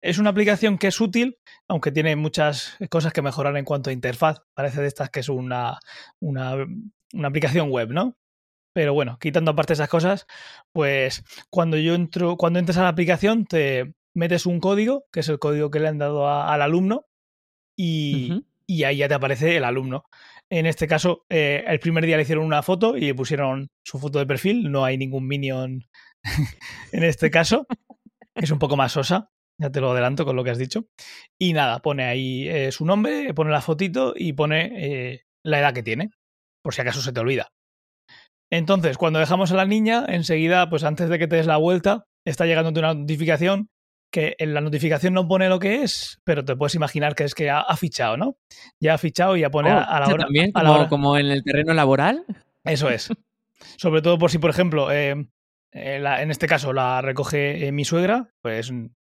[0.00, 3.92] Es una aplicación que es útil, aunque tiene muchas cosas que mejorar en cuanto a
[3.92, 4.42] interfaz.
[4.54, 5.80] Parece de estas que es una,
[6.20, 6.54] una,
[7.12, 8.16] una aplicación web, ¿no?
[8.72, 10.26] Pero bueno, quitando aparte esas cosas,
[10.72, 15.28] pues cuando yo entro, cuando entras a la aplicación, te metes un código, que es
[15.28, 17.06] el código que le han dado al alumno,
[17.76, 20.04] y, y ahí ya te aparece el alumno.
[20.48, 23.98] En este caso, eh, el primer día le hicieron una foto y le pusieron su
[23.98, 24.70] foto de perfil.
[24.70, 25.82] No hay ningún minion
[26.92, 27.66] en este caso.
[28.32, 29.28] Es un poco más sosa,
[29.60, 30.86] ya te lo adelanto con lo que has dicho.
[31.36, 35.74] Y nada, pone ahí eh, su nombre, pone la fotito y pone eh, la edad
[35.74, 36.10] que tiene,
[36.62, 37.48] por si acaso se te olvida.
[38.52, 42.04] Entonces, cuando dejamos a la niña, enseguida, pues antes de que te des la vuelta,
[42.24, 43.68] está llegando una notificación
[44.10, 47.34] que en la notificación no pone lo que es, pero te puedes imaginar que es
[47.34, 48.36] que ha, fichado, ¿no?
[48.80, 50.24] Ya ha fichado y ya pone oh, a, la hora.
[50.24, 52.24] También, como, como, en el terreno laboral.
[52.64, 53.10] Eso es.
[53.76, 55.28] Sobre todo por si, por ejemplo, eh,
[55.72, 58.72] eh, en este caso la recoge eh, mi suegra, pues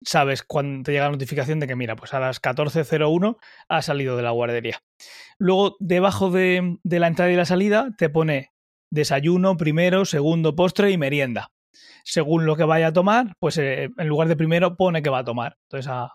[0.04, 3.36] sabes cuando te llega la notificación de que, mira, pues a las 14.01
[3.68, 4.82] ha salido de la guardería.
[5.38, 8.50] Luego, debajo de, de la entrada y la salida, te pone
[8.90, 11.51] desayuno, primero, segundo, postre y merienda
[12.04, 15.18] según lo que vaya a tomar, pues eh, en lugar de primero pone que va
[15.18, 15.56] a tomar.
[15.68, 16.12] Entonces a,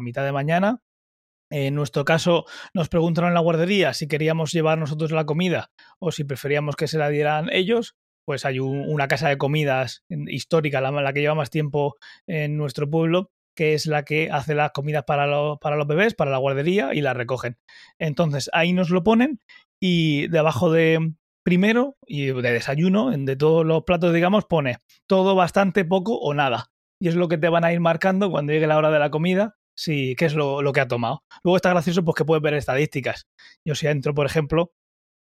[0.00, 0.82] mitad de mañana.
[1.50, 6.12] En nuestro caso, nos preguntaron en la guardería si queríamos llevar nosotros la comida o
[6.12, 7.96] si preferíamos que se la dieran ellos.
[8.26, 13.30] Pues hay una casa de comidas histórica, la, que lleva más tiempo en nuestro pueblo,
[13.56, 17.00] que es la que hace las comidas para, para los bebés, para la guardería y
[17.00, 17.56] la recogen.
[17.98, 19.40] Entonces ahí nos lo ponen
[19.80, 25.84] y debajo de, primero y de desayuno, de todos los platos, digamos, pone todo, bastante,
[25.84, 26.70] poco o nada.
[27.00, 29.10] Y es lo que te van a ir marcando cuando llegue la hora de la
[29.10, 31.24] comida, si, qué es lo, que ha tomado.
[31.42, 33.26] Luego está gracioso porque puedes ver estadísticas.
[33.64, 34.72] Yo si entro, por ejemplo,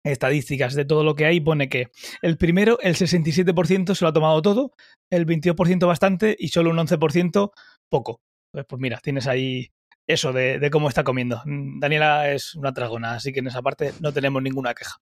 [0.05, 1.89] estadísticas de todo lo que hay, pone que
[2.23, 4.73] el primero, el 67% se lo ha tomado todo,
[5.11, 7.51] el 22% bastante y solo un 11%
[7.91, 8.21] poco.
[8.51, 9.71] Pues, pues mira, tienes ahí
[10.09, 11.43] eso de, cómo está comiendo.
[11.45, 15.01] Mm, Daniela es una tragona, así que en esa parte no tenemos ninguna queja.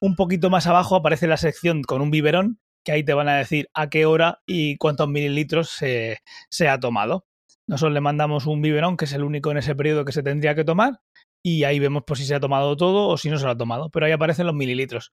[0.00, 3.36] Un poquito más abajo aparece la sección con un biberón, que ahí te van a
[3.36, 6.20] decir a qué hora y cuántos mililitros se,
[6.68, 7.26] ha tomado.
[7.68, 10.54] Nosotros le mandamos un biberón, que es el único en ese periodo que se tendría
[10.54, 11.00] que tomar,
[11.42, 13.56] y ahí vemos por si se ha tomado todo o si no se lo ha
[13.56, 15.12] tomado, pero ahí aparecen los mililitros.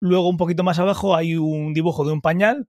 [0.00, 2.66] Luego un poquito más abajo hay un dibujo de un pañal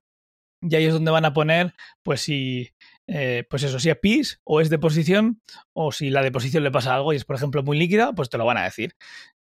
[0.62, 2.72] y ahí es donde van a poner pues si
[3.08, 5.42] eh, pues eso, si es pis o es deposición,
[5.74, 8.38] o si la deposición le pasa algo y es, por ejemplo, muy líquida, pues te
[8.38, 8.96] lo van a decir.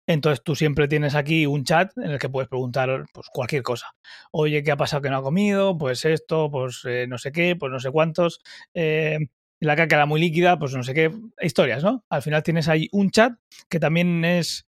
[0.06, 3.94] Entonces tú siempre tienes aquí un chat en el que puedes preguntar pues, cualquier cosa.
[4.30, 5.76] Oye, ¿qué ha pasado que no ha comido?
[5.76, 8.40] Pues esto, pues eh, no sé qué, pues no sé cuántos.
[8.72, 9.18] Eh,
[9.58, 12.04] la caca era muy líquida, pues no sé qué, historias, ¿no?
[12.08, 13.32] Al final tienes ahí un chat
[13.68, 14.66] que también es,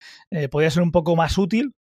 [0.51, 1.75] podría ser un poco más útil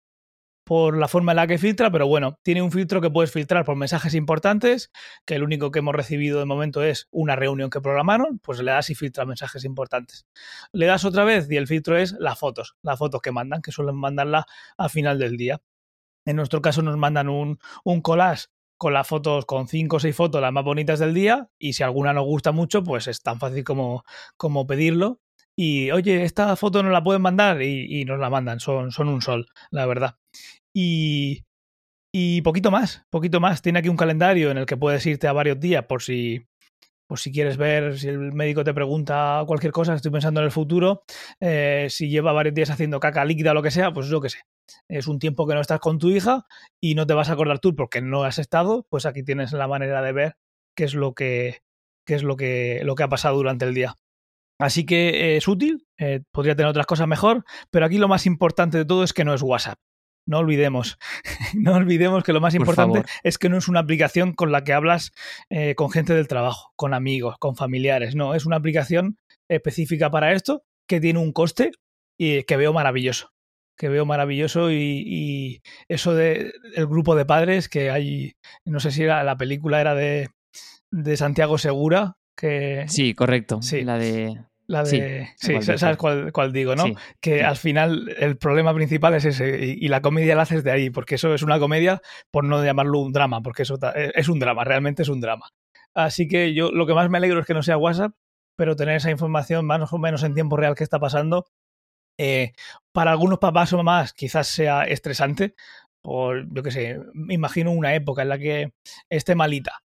[0.64, 3.64] por la forma en la que filtra, pero bueno, tiene un filtro que puedes filtrar
[3.64, 4.90] por mensajes importantes,
[5.26, 8.72] que el único que hemos recibido de momento es una reunión que programaron, pues le
[8.72, 10.26] das y filtra mensajes importantes.
[10.72, 13.72] Le das otra vez y el filtro es las fotos, las fotos que mandan, que
[13.72, 14.46] suelen mandarla
[14.78, 15.60] al final del día.
[16.24, 17.58] En nuestro caso nos mandan un,
[18.02, 18.46] collage
[18.78, 21.82] con las fotos, con cinco o seis fotos las más bonitas del día y si
[21.82, 24.04] alguna nos gusta mucho, pues es tan fácil como,
[24.36, 25.20] como pedirlo.
[25.56, 29.08] Y oye, esta foto nos la pueden mandar y, y nos la mandan, son, son
[29.08, 30.16] un sol, la verdad.
[30.74, 31.44] Y,
[32.12, 33.62] y poquito más, poquito más.
[33.62, 36.46] Tiene aquí un calendario en el que puedes irte a varios días por si,
[37.06, 40.52] por si quieres ver, si el médico te pregunta cualquier cosa, estoy pensando en el
[40.52, 41.02] futuro,
[41.40, 44.30] eh, si lleva varios días haciendo caca líquida o lo que sea, pues yo qué
[44.30, 44.38] sé.
[44.88, 46.46] Es un tiempo que no estás con tu hija
[46.80, 49.68] y no te vas a acordar tú porque no has estado, pues aquí tienes la
[49.68, 50.36] manera de ver
[50.76, 51.62] qué es lo que,
[52.06, 53.96] qué es lo que, lo que ha pasado durante el día.
[54.58, 58.78] Así que es útil, eh, podría tener otras cosas mejor, pero aquí lo más importante
[58.78, 59.78] de todo es que no es WhatsApp.
[60.26, 60.98] No olvidemos,
[61.54, 64.72] no olvidemos que lo más importante es que no es una aplicación con la que
[64.72, 65.12] hablas
[65.50, 68.14] eh, con gente del trabajo, con amigos, con familiares.
[68.14, 71.72] No, es una aplicación específica para esto que tiene un coste
[72.18, 73.32] y que veo maravilloso.
[73.76, 78.92] Que veo maravilloso y, y eso de el grupo de padres que hay, no sé
[78.92, 80.30] si era, la película era de,
[80.92, 82.84] de Santiago Segura, que...
[82.88, 83.62] Sí, correcto.
[83.62, 83.82] Sí.
[83.82, 84.38] La de...
[84.66, 85.28] La de.
[85.36, 86.84] Sí, sabes cuál, cuál, digo, ¿no?
[87.20, 90.88] que al final el problema principal es ese y, la comedia la haces de ahí,
[90.88, 94.38] porque eso es una comedia por no llamarlo un drama, porque eso e, es un
[94.38, 95.50] drama, realmente es un drama.
[95.92, 98.14] Así que yo lo que más me alegro es que no sea WhatsApp,
[98.56, 101.44] pero tener esa información más o menos en tiempo real que está pasando,
[102.18, 102.52] eh,
[102.92, 105.54] para algunos papás o mamás quizás sea estresante,
[106.00, 108.72] por, yo qué sé, me imagino una época en la que
[109.10, 109.82] esté malita,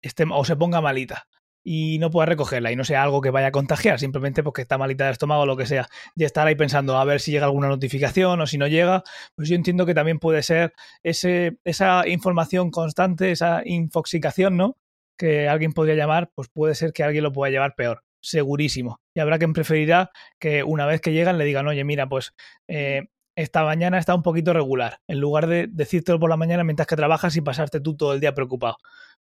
[0.00, 1.26] esté, o se ponga malita
[1.70, 4.78] y no pueda recogerla y no sea algo que vaya a contagiar, simplemente porque está
[4.78, 7.44] malita de estómago o lo que sea, y estar ahí pensando a ver si llega
[7.44, 9.04] alguna notificación o si no llega,
[9.34, 14.78] pues yo entiendo que también puede ser ese, esa información constante, esa infoxicación, ¿no?
[15.18, 19.02] Que alguien podría llamar, pues puede ser que alguien lo pueda llevar peor, segurísimo.
[19.14, 22.32] Y habrá quien preferirá que una vez que llegan le digan, oye, mira, pues
[22.66, 26.86] eh, esta mañana está un poquito regular, en lugar de decírtelo por la mañana mientras
[26.86, 28.78] que trabajas y pasarte tú todo el día preocupado.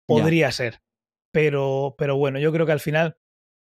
[0.05, 0.81] Podría ser,
[1.35, 3.17] pero, pero bueno, yo creo que al final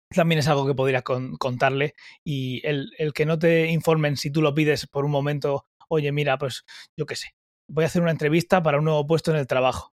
[0.08, 4.42] también es algo que podrías contarle y el, el, que no te informen si tú
[4.42, 6.64] lo pides por un momento, oye, mira, pues
[6.96, 7.34] yo qué sé,
[7.66, 9.92] voy a hacer una entrevista para un nuevo puesto en el trabajo.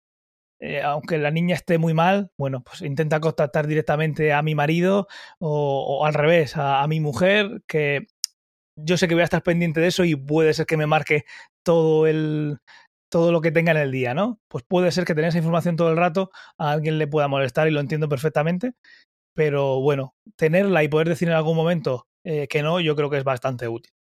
[0.60, 5.08] Eh, aunque la niña esté muy mal, bueno, pues intenta contactar directamente a mi marido
[5.40, 8.08] o, al revés, a, mi mujer, que
[8.76, 11.24] yo sé que voy a estar pendiente de eso y puede ser que me marque
[11.64, 12.60] todo el,
[13.10, 14.40] todo lo que tenga en el día, ¿no?
[14.48, 17.68] Pues puede ser que tenga esa información todo el rato, a alguien le pueda molestar
[17.68, 18.74] y lo entiendo perfectamente,
[19.34, 23.18] pero bueno, tenerla y poder decir en algún momento eh, que no, yo creo que
[23.18, 23.92] es bastante útil.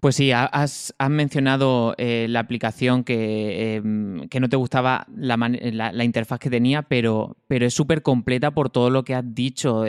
[0.00, 3.82] Pues sí, has, has mencionado eh, la aplicación que, eh,
[4.28, 8.70] que, no te gustaba la, la, interfaz que tenía, pero, pero es súper completa por
[8.70, 9.84] todo lo que has dicho.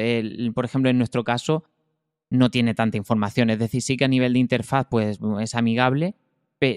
[0.54, 1.64] Por ejemplo, en nuestro caso
[2.30, 6.16] no tiene tanta información, es decir, sí que a nivel de interfaz pues, es amigable,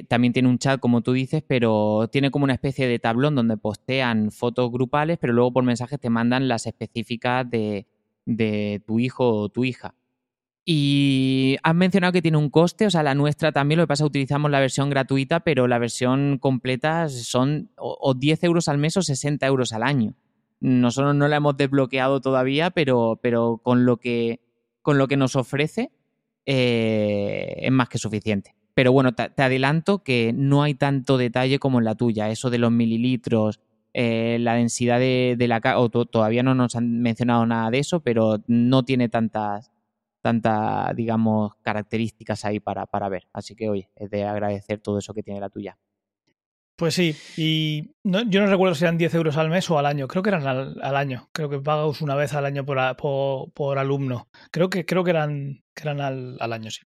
[0.09, 3.57] también tiene un chat, como tú dices, pero tiene como una especie de tablón donde
[3.57, 7.87] postean fotos grupales, pero luego por mensajes te mandan las específicas de,
[8.25, 9.94] de tu hijo o tu hija.
[10.64, 14.07] Y has mencionado que tiene un coste, o sea, la nuestra también, lo que pasa
[14.07, 19.03] utilizamos la versión gratuita, pero la versión completa son o 10 euros al mes o
[19.03, 20.14] 60 euros al año.
[20.61, 24.40] Nosotros no la hemos desbloqueado todavía, pero, pero con, lo que,
[24.81, 25.90] con lo que nos ofrece
[26.47, 28.55] eh, es más que suficiente.
[28.74, 32.28] Pero bueno, te, adelanto que no hay tanto detalle como en la tuya.
[32.30, 33.60] Eso de los mililitros,
[33.92, 38.42] eh, la densidad de, la o todavía no nos han mencionado nada de eso, pero
[38.48, 39.70] no tiene tantas,
[40.20, 43.28] tantas digamos, características ahí para, para ver.
[43.32, 45.78] Así que, oye, es de agradecer todo eso que tiene la tuya.
[46.76, 49.87] Pues sí, y no, yo no recuerdo si eran 10 euros al mes o al
[49.87, 52.96] año, creo que eran al, al año, creo que pagas una vez al año por,
[52.96, 56.82] por, por, alumno, creo que, creo que eran, que eran al, al año, sí.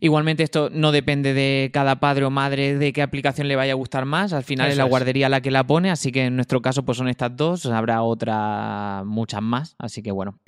[0.00, 3.76] Igualmente esto no depende de cada padre o madre de qué aplicación le vaya a
[3.76, 5.30] gustar más, al final Eso es la guardería es.
[5.30, 9.04] la que la pone, así que en nuestro caso pues son estas dos, habrá otras
[9.04, 10.38] muchas más, así que bueno.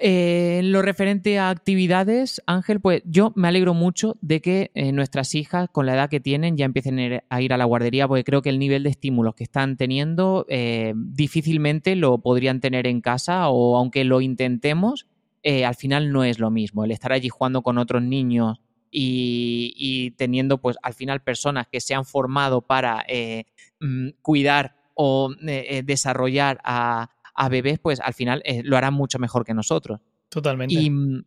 [0.00, 4.92] Eh, en lo referente a actividades, Ángel, pues yo me alegro mucho de que eh,
[4.92, 8.22] nuestras hijas, con la edad que tienen, ya empiecen a ir a la guardería, porque
[8.22, 13.00] creo que el nivel de estímulos que están teniendo eh, difícilmente lo podrían tener en
[13.00, 15.08] casa o aunque lo intentemos,
[15.42, 16.84] eh, al final no es lo mismo.
[16.84, 21.94] El estar allí jugando con otros niños y, teniendo, pues, al final personas que se
[21.94, 23.44] han formado para eh,
[23.80, 29.44] mm, cuidar o eh, desarrollar a, a, bebés, pues al final lo harán mucho mejor
[29.44, 30.00] que nosotros.
[30.28, 30.74] Totalmente.
[30.74, 31.24] Y, mm,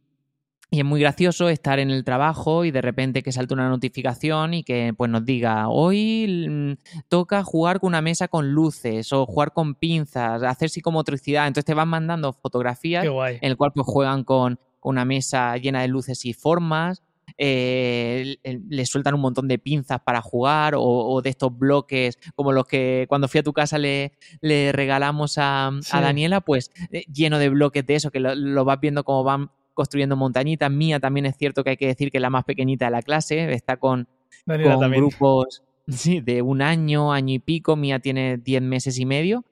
[0.74, 4.54] y es muy gracioso estar en el trabajo y de repente que salte una notificación
[4.54, 9.26] y que pues nos diga, hoy mm, toca jugar con una mesa con luces o
[9.26, 11.46] jugar con pinzas, hacer psicomotricidad.
[11.48, 15.90] Entonces te van mandando fotografías en el cual pues juegan con, una mesa llena de
[15.90, 17.04] luces y formas.
[17.38, 22.66] Eh, le sueltan un montón de pinzas para jugar o, de estos bloques como los
[22.66, 27.50] que cuando fui a tu casa le, le regalamos a, Daniela, pues eh, lleno de
[27.50, 30.72] bloques de eso, que lo, lo vas viendo como van construyendo montañitas.
[30.72, 33.02] Mía también es cierto que hay que decir que es la más pequeñita de la
[33.02, 34.08] clase, está con,
[34.46, 37.76] grupos de un año, año y pico.
[37.76, 39.46] Mía tiene 10 meses y medio.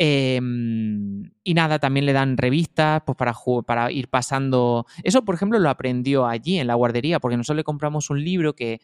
[0.00, 3.34] Em, y nada, también le dan revistas pues para,
[3.66, 4.86] para ir pasando.
[5.02, 8.54] Eso, por ejemplo, lo aprendió allí en la guardería, porque nosotros le compramos un libro
[8.54, 8.80] que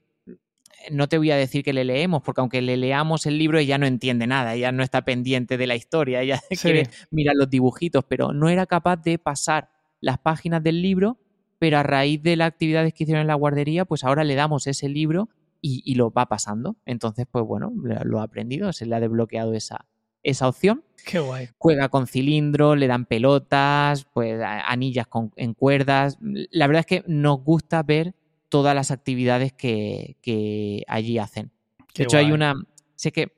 [0.91, 3.79] no te voy a decir que le leemos, porque aunque le leamos el libro, ella
[3.79, 8.05] no entiende nada, ella no está pendiente de la historia, ella quiere mirar los dibujitos,
[8.07, 9.71] pero no era capaz de pasar
[10.05, 11.19] las páginas del libro,
[11.59, 14.67] pero a raíz de las actividades que hicieron en la guardería, pues ahora le damos
[14.67, 15.31] ese libro
[15.63, 16.77] y, lo va pasando.
[16.85, 17.73] Entonces, pues bueno,
[18.05, 19.87] lo ha aprendido, se le ha desbloqueado esa,
[20.23, 20.85] esa opción.
[21.07, 21.49] Qué guay.
[21.57, 26.19] Juega con cilindros, le dan pelotas, pues anillas con, en cuerdas.
[26.21, 28.15] La verdad es que nos gusta ver
[28.51, 31.51] todas las actividades que, allí hacen.
[31.97, 32.53] de hecho, hay una.
[32.95, 33.33] Sé que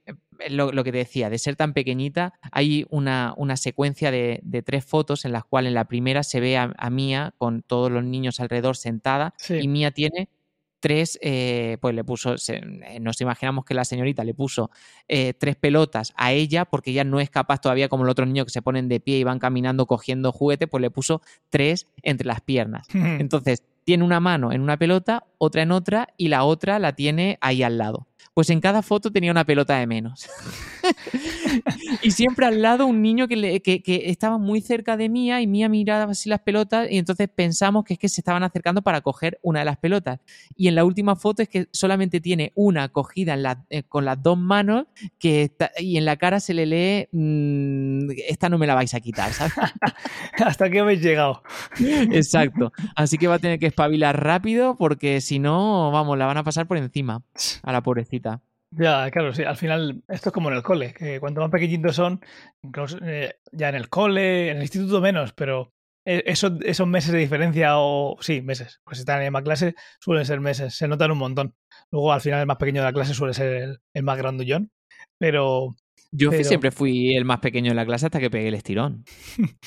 [0.48, 5.24] lo, que te decía, de ser tan pequeñita, hay una, una secuencia de, tres fotos
[5.24, 8.76] en las cuales en la primera se ve a, Mía con todos los niños alrededor
[8.76, 10.28] sentada y Mía tiene
[10.80, 14.70] tres, eh, pues le puso, eh, nos imaginamos que la señorita le puso
[15.08, 18.46] eh, tres pelotas a ella porque ella no es capaz todavía como los otros niños
[18.46, 22.26] que se ponen de pie y van caminando cogiendo juguete, pues le puso tres entre
[22.26, 22.86] las piernas.
[22.94, 27.38] Entonces, tiene una mano en una pelota, otra en otra y la otra la tiene
[27.40, 30.28] ahí al lado pues en cada foto tenía una pelota de menos.
[32.02, 33.62] y siempre al lado un niño que,
[34.04, 37.94] estaba muy cerca de Mía y Mía miraba así las pelotas y entonces pensamos que
[37.94, 40.20] es que se estaban acercando para coger una de las pelotas.
[40.54, 44.36] Y en la última foto es que solamente tiene una cogida eh, con las dos
[44.36, 44.84] manos
[45.18, 49.00] que y en la cara se le lee, mm, esta no me la vais a
[49.00, 49.54] quitar, ¿sabes?
[50.44, 51.42] Hasta que habéis llegado.
[51.80, 52.70] Exacto.
[52.96, 56.44] Así que va a tener que espabilar rápido porque si no, vamos, la van a
[56.44, 57.22] pasar por encima
[57.62, 58.25] a la pobrecita.
[58.78, 59.42] Ya, claro, sí.
[59.42, 62.20] Al final, esto es como en el cole, que cuanto más pequeñitos son,
[63.02, 65.72] eh, ya en el cole, en el instituto menos, pero
[66.04, 69.42] e, esos, esos meses de diferencia, o sí, meses, pues si están en la misma
[69.42, 71.54] clase, suelen ser meses, se notan un montón.
[71.90, 74.70] Luego, al final, el más pequeño de la clase suele ser el, más grandullón,
[75.18, 75.74] pero.
[76.12, 79.04] Yo siempre fui el más pequeño de la clase hasta que pegué el estirón.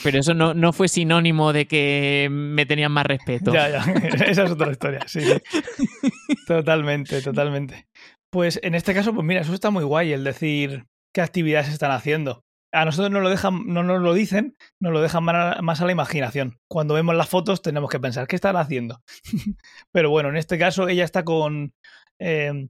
[0.02, 3.54] Pero eso no, no fue sinónimo de que me tenían más respeto.
[3.54, 3.80] Ya, ya,
[4.26, 5.20] esa es otra historia, sí.
[6.48, 7.88] Totalmente, totalmente.
[8.32, 11.92] Pues en este caso, pues mira, eso está muy guay, el decir qué actividades están
[11.92, 12.44] haciendo.
[12.72, 15.92] A nosotros no lo dejan, no nos lo dicen, nos lo dejan más a la
[15.92, 16.60] imaginación.
[16.68, 19.02] Cuando vemos las fotos tenemos que pensar, ¿qué están haciendo?
[19.92, 21.74] Pero bueno, en este caso ella está con,
[22.20, 22.70] em,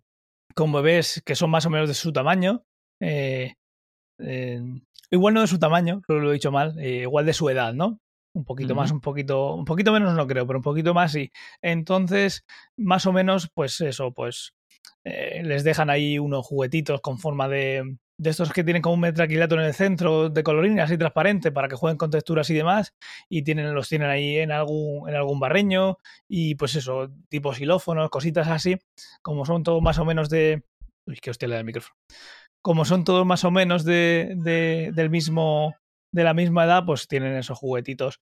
[0.56, 2.64] con bebés que son más o menos de su tamaño.
[3.02, 3.56] Eh,
[5.12, 8.00] igual no de su tamaño, lo he dicho mal, eh, igual de su edad, ¿no?
[8.34, 11.32] Un poquito más, un poquito, un poquito menos no creo, pero un poquito más sí.
[11.62, 12.46] Entonces,
[12.78, 14.54] más o menos, pues eso, pues
[15.04, 19.02] eh, les dejan ahí unos juguetitos con forma de, de estos que tienen como un
[19.02, 22.94] metraquilato en el centro de colorín así transparente para que jueguen con texturas y demás
[23.30, 25.98] y tienen los tienen ahí en algún en algún barreño
[26.28, 28.78] y pues eso tipo xilófonos cositas así
[29.22, 30.64] como son todos más o menos de
[31.08, 31.96] uy que hostia le da el micrófono
[32.62, 35.76] como son todos más o menos de, de, del mismo
[36.12, 38.20] de la misma edad pues tienen esos juguetitos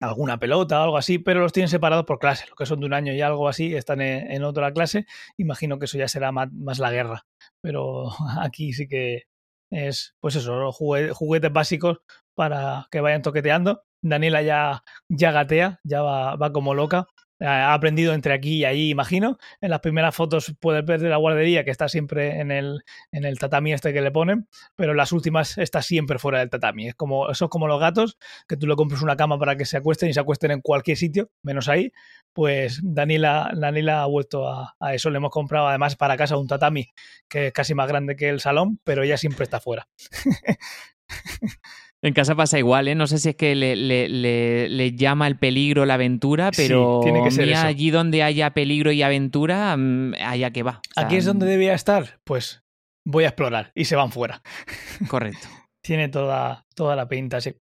[0.00, 2.86] alguna pelota o algo así, pero los tienen separados por clase, lo que son de
[2.86, 5.06] un año y algo así, están en, otra clase,
[5.36, 7.26] imagino que eso ya será más, la guerra,
[7.60, 8.08] pero
[8.40, 9.24] aquí sí que
[9.70, 11.98] es, pues eso, juguetes básicos
[12.34, 13.82] para que vayan toqueteando.
[14.02, 17.08] Daniela ya, ya gatea, ya va, va como loca,
[17.40, 19.38] ha aprendido entre aquí y allí, imagino.
[19.60, 22.82] En las primeras fotos puedes ver de la guardería que está siempre en el,
[23.12, 26.50] en el tatami este que le ponen, pero en las últimas está siempre fuera del
[26.50, 26.88] tatami.
[26.88, 29.64] Es como, eso es como los gatos, que tú le compras una cama para que
[29.64, 31.92] se acuesten y se acuesten en cualquier sitio, menos ahí.
[32.32, 35.10] Pues Daniela, Daniela ha vuelto a, a eso.
[35.10, 36.88] Le hemos comprado además para casa un tatami
[37.28, 39.88] que es casi más grande que el salón, pero ella siempre está fuera.
[42.06, 42.94] En casa pasa igual, ¿eh?
[42.94, 47.32] No sé si es que le, le, llama el peligro la aventura, pero tiene que
[47.32, 50.80] ser allí donde haya peligro y aventura, mm, allá que va.
[50.94, 52.62] Aquí es donde debía estar, pues
[53.04, 54.40] voy a explorar y se van fuera.
[55.08, 55.48] Correcto.
[55.82, 57.56] tiene toda, toda la pinta, sí.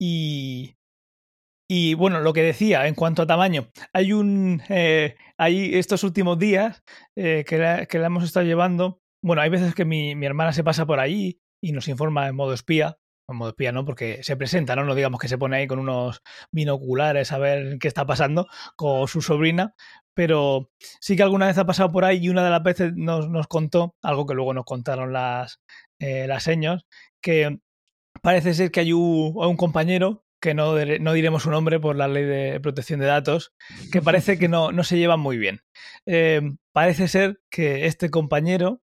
[0.00, 0.76] Y,
[1.68, 4.62] Y bueno, lo que decía en cuanto a tamaño, hay un.
[4.70, 6.82] Eh, hay estos últimos días
[7.18, 9.02] eh, que, la, que la hemos estado llevando.
[9.22, 12.34] Bueno, hay veces que mi, mi hermana se pasa por ahí y nos informa en
[12.34, 12.96] modo espía
[13.28, 13.84] en modo espía, ¿no?
[13.84, 14.84] Porque se presenta, ¿no?
[14.84, 18.46] No digamos que se pone ahí con unos binoculares a ver qué está pasando
[18.76, 19.74] con su sobrina,
[20.14, 20.70] pero
[21.00, 23.46] sí que alguna vez ha pasado por ahí y una de las veces nos, nos
[23.46, 25.60] contó, algo que luego nos contaron las,
[25.98, 26.84] eh, las señas,
[27.20, 27.58] que
[28.22, 32.24] parece ser que hay un, compañero que no, no, diremos su nombre por la ley
[32.24, 33.54] de protección de datos,
[33.90, 35.60] que parece que no, no se llevan muy bien.
[36.06, 38.82] Eh, parece ser que este compañero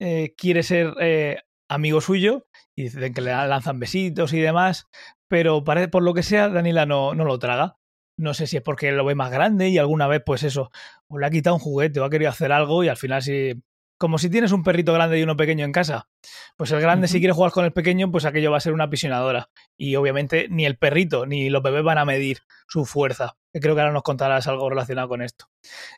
[0.00, 4.86] eh, quiere ser eh, amigo suyo y dicen que le lanzan besitos y demás,
[5.28, 7.76] pero parece, por lo que sea, Daniela no, no lo traga.
[8.16, 10.70] No sé si es porque lo ve más grande y alguna vez, pues eso,
[11.06, 13.62] o le ha quitado un juguete o ha querido hacer algo y al final sí.
[14.00, 16.08] Como si tienes un perrito grande y uno pequeño en casa.
[16.56, 17.12] Pues el grande, uh -huh.
[17.12, 19.50] si quiere jugar con el pequeño, pues aquello va a ser una apisionadora.
[19.76, 22.38] Y obviamente ni el perrito ni los bebés van a medir
[22.68, 23.36] su fuerza.
[23.52, 25.46] Creo que ahora nos contarás algo relacionado con esto.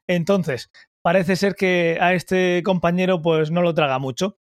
[0.07, 0.71] Entonces,
[1.03, 4.39] parece ser que a este compañero, pues no lo traga mucho.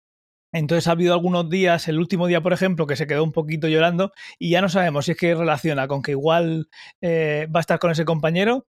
[0.54, 3.66] Entonces ha habido algunos días, el último día, por ejemplo, que se quedó un poquito
[3.66, 6.68] llorando y ya no sabemos si es que relaciona con que igual
[7.00, 8.64] eh, va a estar con ese compañero,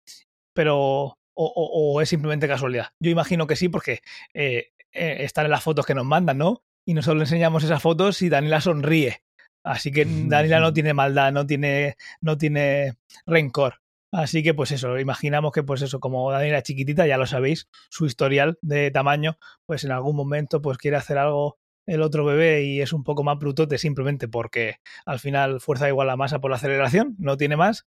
[0.53, 2.88] pero o, o, o, es simplemente casualidad.
[3.01, 3.99] Yo imagino que sí, porque
[4.34, 6.63] eh, eh, están en las fotos que nos mandan, ¿no?
[6.86, 9.21] Y nosotros le enseñamos esas fotos y Daniela sonríe.
[9.61, 12.93] Así que Daniela no tiene maldad, no tiene, no tiene
[13.25, 13.81] rencor.
[14.13, 17.67] Así que pues eso, imaginamos que pues eso, como Daniela es chiquitita, ya lo sabéis,
[17.89, 21.57] su historial de tamaño, pues en algún momento pues quiere hacer algo
[21.88, 26.07] el otro bebé y es un poco más brutote simplemente porque al final fuerza igual
[26.07, 27.86] la masa por la aceleración, no tiene más,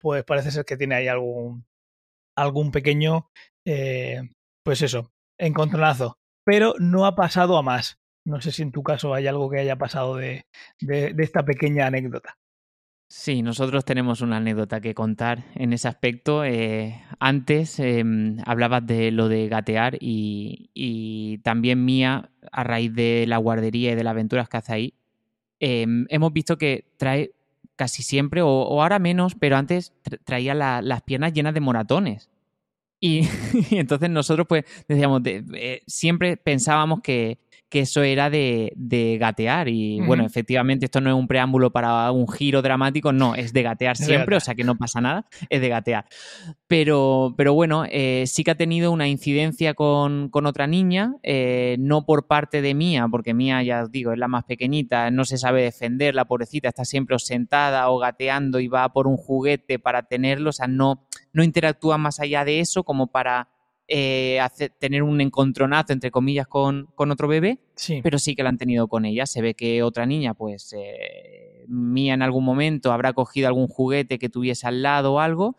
[0.00, 1.64] pues parece ser que tiene ahí algún,
[2.36, 3.28] algún pequeño,
[3.66, 4.22] eh,
[4.64, 6.16] pues eso, encontronazo.
[6.44, 7.98] Pero no ha pasado a más.
[8.24, 10.46] No sé si en tu caso hay algo que haya pasado de,
[10.80, 12.36] de, de esta pequeña anécdota.
[13.14, 16.46] Sí, nosotros tenemos una anécdota que contar en ese aspecto.
[16.46, 18.02] Eh, antes eh,
[18.46, 24.02] hablabas de lo de gatear y, también mía, a raíz de la guardería y de
[24.02, 24.94] las aventuras que hace ahí,
[25.60, 27.32] eh, hemos visto que trae
[27.76, 29.92] casi siempre, o, ahora menos, pero antes
[30.24, 32.30] traía la, las piernas llenas de moratones.
[32.98, 33.28] Y,
[33.72, 37.40] entonces nosotros pues decíamos, de, eh, siempre pensábamos que,
[37.72, 39.66] que eso era de, de gatear.
[39.68, 40.06] Y uh -huh.
[40.06, 43.96] bueno, efectivamente, esto no es un preámbulo para un giro dramático, no, es de gatear
[43.96, 44.36] siempre, de gatear.
[44.36, 46.04] o sea que no pasa nada, es de gatear.
[46.66, 51.76] Pero, pero bueno, eh, sí que ha tenido una incidencia con, con otra niña, eh,
[51.78, 55.24] no por parte de Mía, porque Mía, ya os digo, es la más pequeñita, no
[55.24, 59.78] se sabe defender, la pobrecita está siempre sentada o gateando y va por un juguete
[59.78, 63.48] para tenerlo, o sea, no, no interactúa más allá de eso como para
[63.88, 68.00] eh, hacer, tener un encontronazo, entre comillas, con, con otro bebé, sí.
[68.02, 69.26] pero sí que lo han tenido con ella.
[69.26, 74.18] Se ve que otra niña, pues, eh, Mía en algún momento habrá cogido algún juguete
[74.18, 75.56] que tuviese al lado o algo,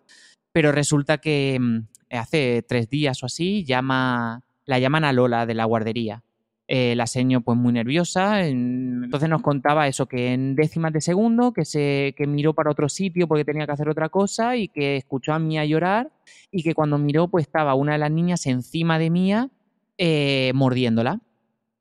[0.51, 5.53] pero resulta que mm, hace tres días o así llama, la llaman a Lola de
[5.53, 6.23] la guardería.
[6.65, 11.51] Eh, la seño pues muy nerviosa, entonces nos contaba eso, que en décimas de segundo,
[11.51, 14.95] que, se, que miró para otro sitio porque tenía que hacer otra cosa y que
[14.95, 16.09] escuchó a Mía llorar
[16.51, 19.49] y que cuando miró pues estaba una de las niñas encima de Mía
[19.97, 21.19] eh, mordiéndola.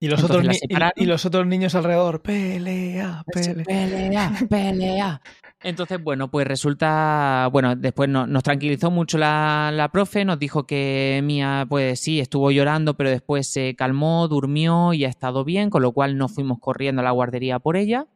[0.02, 3.64] Y los, otros y, y, los otros niños alrededor, pelea, pelea.
[3.64, 5.20] Pelea, pelea.
[5.62, 10.66] Entonces, bueno, pues resulta, bueno, después no, nos tranquilizó mucho la, la, profe, nos dijo
[10.66, 15.70] que Mía, pues sí, estuvo llorando, pero después se calmó, durmió y ha estado bien,
[15.70, 18.08] con lo cual no fuimos corriendo a la guardería por ella,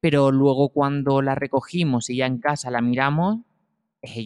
[0.00, 3.40] pero luego cuando la recogimos y ya en casa la miramos,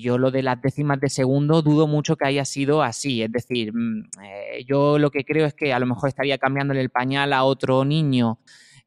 [0.01, 3.73] yo lo de las décimas de segundo dudo mucho que haya sido así, es decir,
[4.23, 7.45] eh, yo lo que creo es que a lo mejor estaría cambiándole el pañal a
[7.45, 8.39] otro niño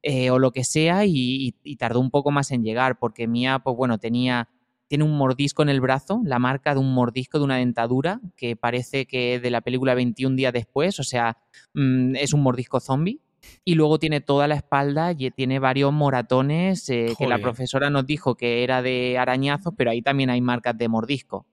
[0.02, 3.60] eh, o lo que sea y, y, tardó un poco más en llegar porque Mía,
[3.64, 4.50] pues bueno, tenía
[4.94, 8.56] tiene un mordisco en el brazo, la marca de un mordisco de una dentadura que
[8.56, 11.40] parece que de la película 21 días después, o sea,
[11.74, 13.20] mmm, es un mordisco zombie.
[13.66, 18.06] Y luego tiene toda la espalda y tiene varios moratones eh, que la profesora nos
[18.06, 21.46] dijo que era de arañazos, pero ahí también hay marcas de mordisco.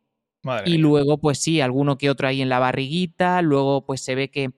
[0.42, 0.80] Madre y mía.
[0.80, 4.50] luego, pues sí, alguno que otro ahí en la barriguita, luego pues se ve que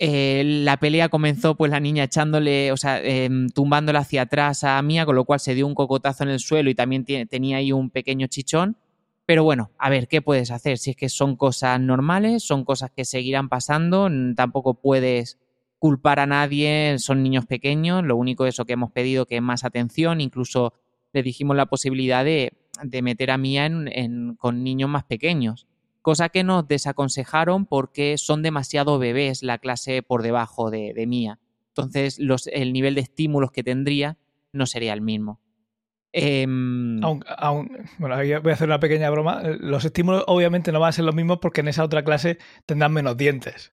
[0.00, 4.80] eh, la pelea comenzó pues la niña echándole, o sea, eh, tumbándola hacia atrás a
[4.82, 7.72] Mía, con lo cual se dio un cocotazo en el suelo y también tenía ahí
[7.72, 8.76] un pequeño chichón.
[9.26, 10.78] Pero bueno, a ver, ¿qué puedes hacer?
[10.78, 15.38] Si es que son cosas normales, son cosas que seguirán pasando, tampoco puedes
[15.78, 19.64] culpar a nadie, son niños pequeños, lo único eso que hemos pedido que es más
[19.64, 20.72] atención, incluso
[21.12, 22.52] le dijimos la posibilidad de,
[22.82, 25.66] de meter a Mía en, con niños más pequeños
[26.00, 31.38] cosa que nos desaconsejaron porque son demasiado bebés la clase por debajo de, de Mía.
[31.68, 34.16] Entonces, los, el nivel de estímulos que tendría
[34.52, 35.40] no sería el mismo.
[36.12, 37.68] Em, Aun- aun-
[37.98, 39.42] bueno, voy a hacer una pequeña broma.
[39.60, 42.92] Los estímulos obviamente no van a ser los mismos porque en esa otra clase tendrán
[42.92, 43.74] menos dientes.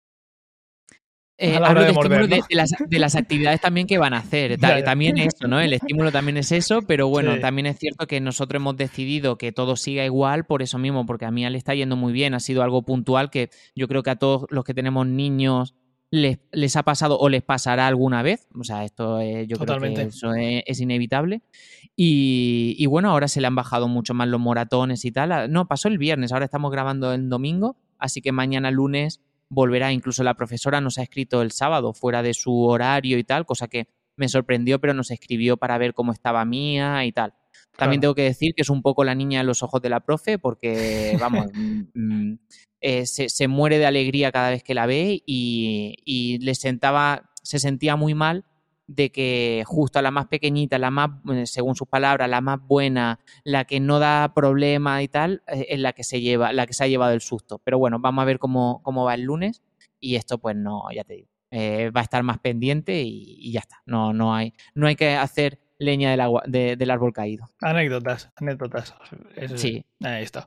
[1.41, 4.59] Eh, hablo de estímulo de- las, de las actividades también que van a hacer.
[4.59, 4.85] Ya, ya.
[4.85, 5.61] También eso, ¿no?
[5.61, 7.41] El estímulo también es eso, pero bueno, Sí.
[7.41, 11.27] también es cierto que nosotros hemos decidido que todo siga igual por eso mismo, porque
[11.27, 12.35] a mí le está yendo muy bien.
[12.35, 15.77] Ha sido algo puntual que yo creo que a todos los que tenemos niños
[16.11, 18.49] les, les ha pasado o les pasará alguna vez.
[18.59, 19.95] O sea, esto yo Totalmente.
[19.97, 21.43] creo que eso es, es inevitable.
[21.95, 25.33] Y, y bueno, ahora se le han bajado mucho más los moratones y tal.
[25.33, 29.21] Ah, No, pasó el viernes, ahora estamos grabando el domingo, así que mañana lunes
[29.51, 29.93] volverá.
[29.93, 33.69] Incluso la profesora nos ha escrito el sábado fuera de su horario y tal, cosa
[33.69, 37.35] que me sorprendió, pero nos escribió para ver cómo estaba mía y tal.
[37.77, 38.13] También Claro.
[38.13, 40.39] tengo que decir que es un poco la niña en los ojos de la profe,
[40.39, 42.39] porque, vamos, mm, mm,
[42.81, 47.31] eh, se, se muere de alegría cada vez que la ve y, y le sentaba,
[47.43, 48.45] se sentía muy mal
[48.89, 52.59] de que justo a la más pequeñita, la más, eh, según sus palabras, la más
[52.61, 56.67] buena, la que no da problema y tal, eh, es la que se lleva, la
[56.67, 57.61] que se ha llevado el susto.
[57.63, 59.63] Pero bueno, vamos a ver cómo, cómo va el lunes
[60.01, 63.53] y esto, pues no, ya te digo, eh, va a estar más pendiente y, y
[63.53, 63.77] ya está.
[63.87, 67.47] No, no hay, no hay que hacer leña del, agua, de- del árbol caído.
[67.61, 68.95] Anécdotas, anécdotas.
[69.37, 69.85] Eso- Sí.
[70.03, 70.47] Ahí está.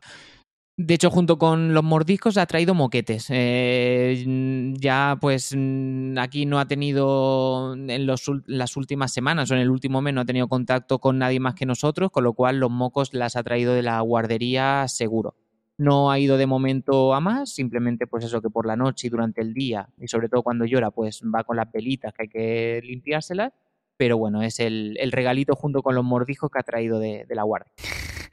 [0.84, 3.28] De hecho, junto con los mordiscos ha traído moquetes.
[3.30, 9.60] Eh, ya, pues, mm, aquí no ha tenido en los las últimas semanas o en
[9.60, 12.60] el último mes no ha tenido contacto con nadie más que nosotros, con lo cual
[12.60, 15.36] los mocos las ha traído de la guardería seguro.
[15.78, 19.10] No ha ido de momento a más, simplemente pues eso que por la noche y
[19.12, 22.28] durante el día, y sobre todo cuando llora, pues va con las velitas que hay
[22.28, 23.54] que limpiárselas.
[23.98, 27.36] Pero bueno, es el, el regalito junto con los mordiscos que ha traído de, de
[27.36, 27.72] la guardia.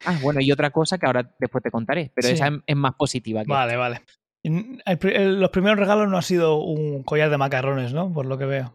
[0.04, 2.34] Ah, bueno, y otra cosa que ahora después te contaré, pero Sí.
[2.34, 3.42] esa es, es más positiva.
[3.44, 4.02] Que Vale, vale.
[4.44, 8.12] El el- los primeros regalos no ha sido un collar de macarrones, ¿no?
[8.12, 8.74] Por lo que veo.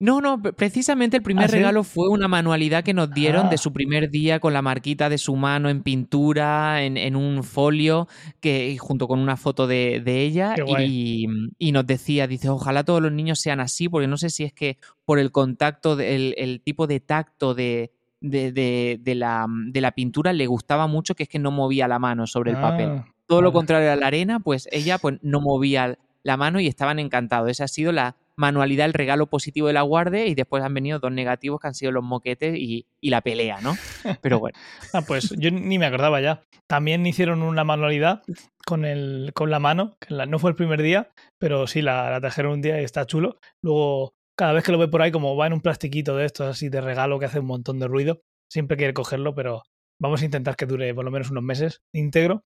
[0.00, 1.56] No, no, pre- precisamente el primer ¿Ah, sí?
[1.56, 3.50] regalo fue una manualidad que nos dieron Ah.
[3.50, 7.42] de su primer día con la marquita de su mano en pintura, en, en un
[7.42, 8.06] folio,
[8.38, 10.54] que junto con una foto de, de ella.
[10.78, 11.26] Y,
[11.58, 14.52] y nos decía, dice, ojalá todos los niños sean así, porque no sé si es
[14.52, 17.90] que por el contacto, de- el, el tipo de tacto de,
[18.20, 21.88] de, de- de la, de la pintura le gustaba mucho, que es que no movía
[21.88, 22.88] la mano sobre el papel.
[22.90, 26.66] Ah, Todo lo contrario a la arena, pues ella pues, no movía la mano y
[26.66, 27.50] estaban encantados.
[27.50, 30.98] Esa ha sido la manualidad, el regalo positivo de la guardia y después han venido
[31.00, 33.74] dos negativos que han sido los moquetes y, y la pelea, ¿no?
[34.22, 34.56] Pero bueno,
[34.92, 36.42] Ah, pues yo ni me acordaba ya.
[36.66, 38.22] También hicieron una manualidad
[38.66, 41.08] con, el, con la mano, que la- no fue el primer día,
[41.38, 43.38] pero sí la, la trajeron un día y está chulo.
[43.62, 46.46] Luego, cada vez que lo ve por ahí, como va en un plastiquito de estos
[46.46, 49.64] así de regalo que hace un montón de ruido, siempre quiere cogerlo, pero
[50.00, 52.44] vamos a intentar que dure por lo menos unos meses íntegro.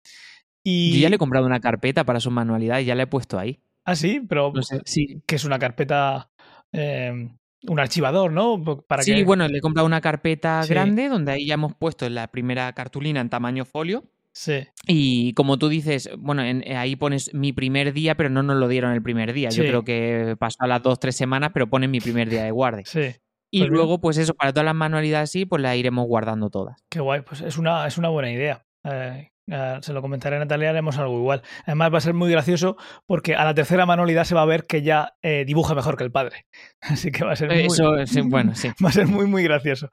[0.64, 0.94] Y...
[0.94, 3.38] yo ya le he comprado una carpeta para sus manualidades y ya la he puesto
[3.38, 3.60] ahí.
[3.84, 5.20] Ah, sí, pero No sé, sí.
[5.26, 6.30] que es una carpeta,
[6.72, 7.28] eh,
[7.68, 8.62] un archivador, ¿no?
[8.88, 9.24] Para Sí, que...
[9.24, 10.70] bueno, le he comprado una carpeta Sí.
[10.70, 14.04] grande donde ahí ya hemos puesto la primera cartulina en tamaño folio.
[14.36, 18.56] Sí, Y como tú dices, bueno, en- ahí pones mi primer día, pero no nos
[18.56, 19.48] lo dieron el primer día.
[19.50, 19.68] Yo Sí.
[19.68, 22.84] creo que pasó a las dos, tres semanas, pero ponen mi primer día de guardia.
[22.84, 23.14] sí.
[23.52, 23.76] Y Pues bien.
[23.78, 26.76] luego, pues eso, para todas las manualidades así, pues las iremos guardando todas.
[26.90, 28.66] Qué guay, pues es una, es una buena idea.
[28.82, 31.42] Eh, eh, se lo comentaré a Natalia, haremos algo igual.
[31.66, 32.76] Además va a ser muy gracioso
[33.06, 36.04] porque a la tercera manualidad se va a ver que ya eh, dibuja mejor que
[36.04, 36.46] el padre.
[36.80, 38.68] Así que va a ser muy, Eso, sí, bueno, sí.
[38.84, 39.90] va a ser muy, muy gracioso.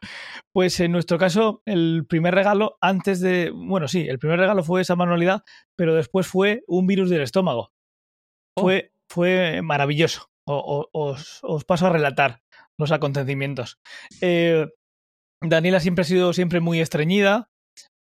[0.54, 3.52] Pues en nuestro caso, el primer regalo, antes de.
[3.54, 5.42] Bueno, sí, el primer regalo fue esa manualidad,
[5.78, 7.72] pero después fue un virus del estómago.
[8.58, 8.62] Oh.
[8.64, 10.28] Fue, fue maravilloso.
[10.48, 12.42] O- o- os, os paso a relatar
[12.80, 13.80] los acontecimientos.
[14.22, 14.68] Eh,
[15.44, 17.50] Daniela siempre ha sido siempre muy estreñida.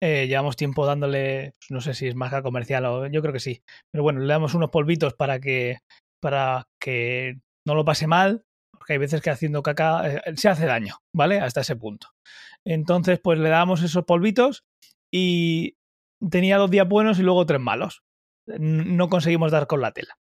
[0.02, 3.62] Eh, llevamos tiempo dándole, no sé si es marca comercial o yo creo que sí,
[3.90, 5.80] pero bueno, le damos unos polvitos para que
[6.20, 10.66] para que no lo pase mal, porque hay veces que haciendo caca eh, se hace
[10.66, 11.40] daño, ¿vale?
[11.40, 12.08] Hasta ese punto.
[12.64, 14.64] Entonces, pues le damos esos polvitos
[15.12, 15.76] y
[16.30, 18.02] tenía dos días buenos y luego tres malos.
[18.46, 20.18] No conseguimos dar con la tela.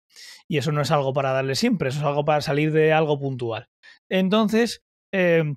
[0.47, 3.19] Y eso no es algo para darle siempre, eso es algo para salir de algo
[3.19, 3.69] puntual.
[4.09, 5.55] Entonces, eh,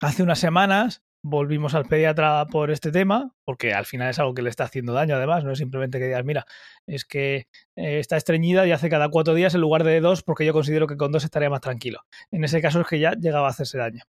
[0.00, 4.42] hace unas semanas volvimos al pediatra por este tema, porque al final es algo que
[4.42, 6.46] le está haciendo daño, además, no es simplemente que digas, mira,
[6.86, 7.46] es que
[7.76, 10.86] eh, está estreñida y hace cada cuatro días en lugar de dos, porque yo considero
[10.86, 12.00] que con dos estaría más tranquilo.
[12.30, 14.04] En ese caso es que ya llegaba a hacerse daño.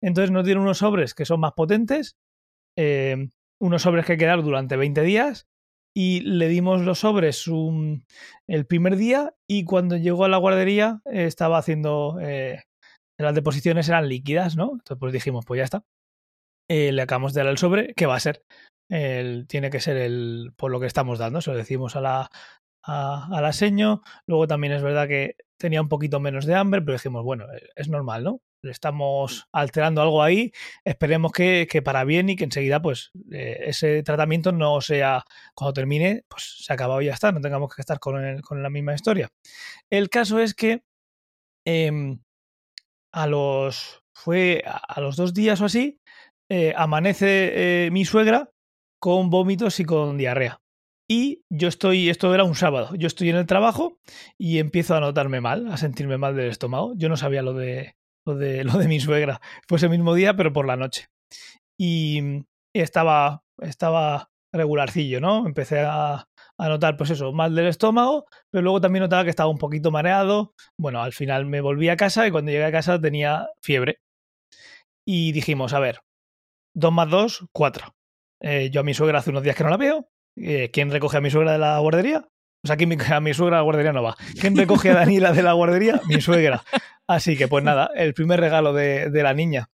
[0.00, 2.16] Entonces nos dieron unos sobres que son más potentes,
[2.76, 3.28] eh,
[3.60, 5.46] unos sobres que hay que dar durante 20 días,
[5.94, 7.46] y le dimos los sobres
[8.46, 12.18] el primer día, y cuando llegó a la guardería eh, estaba haciendo...
[13.18, 14.72] las deposiciones eran líquidas, ¿no?
[14.72, 15.84] Entonces pues dijimos, pues ya está.
[16.70, 18.44] Eh, le acabamos de dar el sobre, ¿qué va a ser?
[18.88, 22.30] El- tiene que ser el por lo que estamos dando, se lo decimos a la,
[22.84, 24.02] a, a la seño.
[24.26, 27.68] Luego también es verdad que tenía un poquito menos de hambre, pero dijimos, bueno, eh,
[27.76, 28.40] es normal, ¿no?
[28.62, 30.52] le estamos alterando algo ahí,
[30.84, 35.72] esperemos que, que para bien y que enseguida pues eh, ese tratamiento no sea, cuando
[35.72, 38.62] termine, pues se ha acabado y ya está, no tengamos que estar con, el- con
[38.62, 39.28] la misma historia.
[39.90, 40.82] El caso es que
[41.66, 42.20] em,
[43.12, 45.98] a los, fue a, a los dos días o así,
[46.50, 48.50] eh, amanece eh, mi suegra
[48.98, 50.60] con vómitos y con diarrea.
[51.08, 53.98] Y yo estoy, esto era un sábado, yo estoy en el trabajo
[54.36, 56.92] y empiezo a notarme mal, a sentirme mal del estómago.
[56.96, 57.96] Yo no sabía lo de,
[58.26, 59.40] lo de, lo de mi suegra.
[59.68, 61.08] Fue ese mismo día, pero por la noche.
[61.78, 65.46] Y, estaba, estaba regularcillo, ¿no?
[65.46, 66.28] Empecé a,
[66.58, 69.90] a notar, pues eso, mal del estómago, pero luego también notaba que estaba un poquito
[69.90, 70.54] mareado.
[70.78, 74.00] Bueno, al final me volví a casa y cuando llegué a casa tenía fiebre.
[75.04, 76.00] Y dijimos, a ver,
[76.74, 77.94] 2 más 2, 4.
[78.70, 80.08] yo a mi suegra hace unos días que no la veo.
[80.36, 82.28] Eh, ¿Quién recoge a mi suegra de la guardería?
[82.64, 84.16] O sea, ¿quién, a mi suegra de la guardería no va.
[84.40, 86.00] ¿Quién recoge a Daniela de la guardería?
[86.08, 86.62] Mi suegra.
[87.06, 89.70] Así que, pues nada, el primer regalo de, de la niña.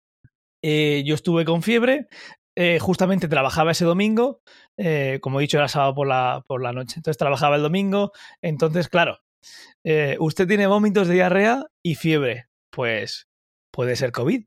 [0.63, 2.07] Eh, yo estuve con fiebre,
[2.55, 4.41] eh, justamente trabajaba ese domingo,
[4.77, 8.11] eh, como he dicho, era sábado por la, por la noche, entonces trabajaba el domingo,
[8.41, 9.19] entonces, claro,
[9.85, 13.29] eh, usted tiene vómitos de diarrea y fiebre, pues
[13.71, 14.43] puede ser COVID.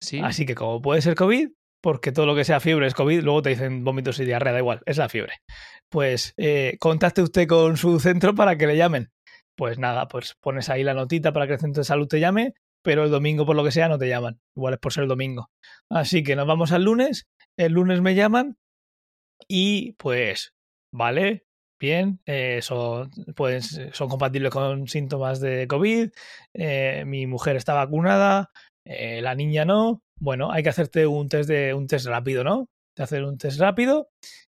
[0.00, 0.20] Sí.
[0.22, 1.48] Así que como puede ser COVID,
[1.82, 4.58] porque todo lo que sea fiebre es COVID, luego te dicen vómitos y diarrea, da
[4.58, 5.34] igual, es la fiebre.
[5.90, 9.10] Pues eh, contacte usted con su centro para que le llamen.
[9.56, 12.54] Pues nada, pues pones ahí la notita para que el centro de salud te llame,
[12.82, 14.40] pero el domingo por lo que sea no te llaman.
[14.56, 15.50] Igual es por ser el domingo.
[15.90, 17.26] Así que nos vamos al lunes,
[17.58, 18.56] el lunes me llaman
[19.48, 20.54] y pues,
[20.94, 21.44] vale,
[21.80, 26.10] bien, eh, son, pues, son compatibles con síntomas de COVID,
[26.54, 28.50] eh, mi mujer está vacunada,
[28.84, 30.00] eh, la niña no.
[30.22, 32.68] Bueno, hay que hacerte un test de un test rápido, ¿no?
[32.94, 34.08] Te hacer un test rápido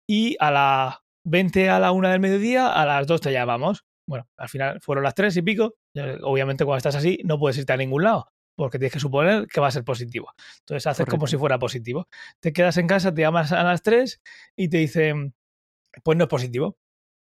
[0.09, 3.85] y a la 20 a la 1 del mediodía, a las 2 te llamamos.
[4.09, 5.75] Bueno, al final fueron las 3 y pico.
[6.23, 9.61] Obviamente cuando estás así no puedes irte a ningún lado porque tienes que suponer que
[9.61, 10.33] va a ser positivo.
[10.61, 11.17] Entonces haces Correcto.
[11.17, 12.09] como si fuera positivo.
[12.41, 14.23] Te quedas en casa, te llamas a las 3
[14.57, 15.35] y te dicen,
[16.03, 16.79] pues no es positivo.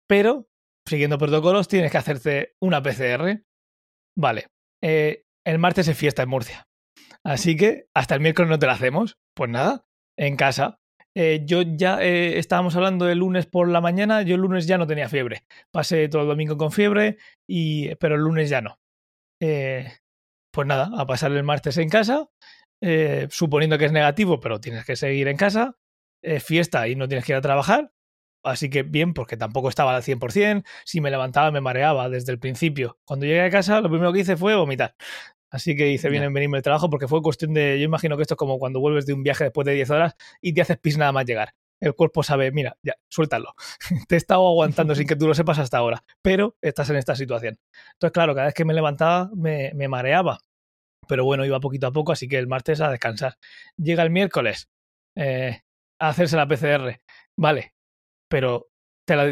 [0.07, 0.47] Pero,
[0.85, 3.45] siguiendo protocolos, tienes que hacerte una PCR.
[4.17, 4.47] Vale.
[4.81, 6.67] Eh, el martes es fiesta en Murcia.
[7.23, 9.17] Así que hasta el miércoles no te la hacemos.
[9.35, 9.85] Pues nada,
[10.17, 10.79] en casa.
[11.13, 14.77] Eh, yo ya eh, estábamos hablando el lunes por la mañana, yo el lunes ya
[14.77, 15.43] no tenía fiebre.
[15.71, 17.17] Pasé todo el domingo con fiebre,
[17.47, 18.79] y, pero el lunes ya no.
[19.41, 19.91] Eh,
[20.51, 22.29] pues nada, a pasar el martes en casa,
[23.29, 25.77] suponiendo que es negativo, pero tienes que seguir en casa,
[26.39, 27.91] fiesta y no tienes que ir a trabajar.
[28.43, 30.65] Así que bien, porque tampoco estaba al 100%.
[30.83, 32.97] Si me levantaba, me mareaba desde el principio.
[33.05, 34.95] Cuando llegué a casa, lo primero que hice fue vomitar.
[35.51, 37.77] Así que hice bien en venirme al trabajo porque fue cuestión de.
[37.77, 40.15] Yo imagino que esto es como cuando vuelves de un viaje después de 10 horas
[40.39, 41.53] y te haces pis nada más llegar.
[41.81, 43.53] El cuerpo sabe, mira, ya, suéltalo.
[44.07, 47.15] te he estado aguantando sin que tú lo sepas hasta ahora, pero estás en esta
[47.15, 47.59] situación.
[47.93, 50.39] Entonces, claro, cada vez que me levantaba me, me mareaba.
[51.07, 53.37] Pero bueno, iba poquito a poco, así que el martes a descansar.
[53.75, 54.69] Llega el miércoles
[55.15, 55.61] eh,
[55.99, 57.01] a hacerse la PCR.
[57.35, 57.73] Vale,
[58.29, 58.70] pero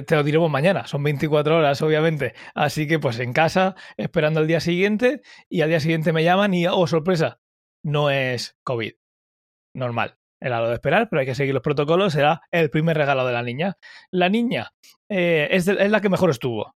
[0.06, 2.34] te lo, diremos mañana, son 24 horas, obviamente.
[2.54, 6.54] Así que pues en casa, esperando al día siguiente, y al día siguiente me llaman
[6.54, 7.40] y, oh, sorpresa,
[7.84, 8.94] no es COVID.
[9.76, 10.18] Normal.
[10.42, 12.14] Era lo de esperar, pero hay que seguir los protocolos.
[12.14, 13.78] Será el primer regalo de la niña.
[14.10, 14.72] La niña
[15.10, 16.76] eh, es, es la que mejor estuvo.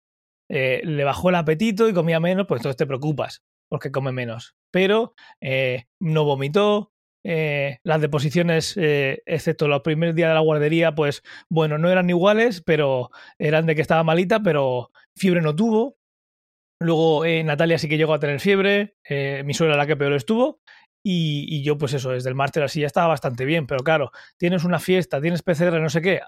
[0.48, 4.54] Eh, le bajó el apetito y comía menos, pues entonces te preocupas, porque come menos.
[4.70, 6.91] Pero eh, no vomitó.
[7.24, 12.10] Eh, las deposiciones, eh, excepto los primeros días de la guardería, pues bueno, no eran
[12.10, 15.96] iguales, pero eran de que estaba malita, pero fiebre no tuvo.
[16.80, 20.14] Luego eh, Natalia sí que llegó a tener fiebre, eh, mi suegra la que peor
[20.14, 20.60] estuvo,
[21.04, 24.64] y, yo pues eso, desde el martes así ya estaba bastante bien, pero claro, tienes
[24.64, 26.20] una fiesta, tienes PCR, no sé qué,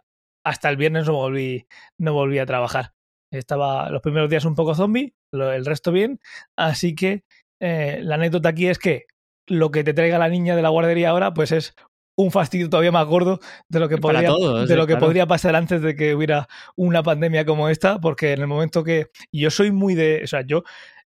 [0.45, 1.67] hasta el viernes no volví,
[1.99, 2.93] no volví a trabajar.
[3.33, 6.21] Estaba los primeros días un poco zombie, el resto bien,
[6.57, 7.25] así que
[7.61, 9.07] la anécdota aquí es que
[9.47, 11.75] lo que te traiga la niña de la guardería ahora, pues es
[12.17, 15.07] un fastidio todavía más gordo de lo que podría, todos, de sí, lo que claro.
[15.07, 19.09] podría pasar antes de que hubiera una pandemia como esta, porque en el momento que
[19.33, 20.63] yo soy muy de, o sea, yo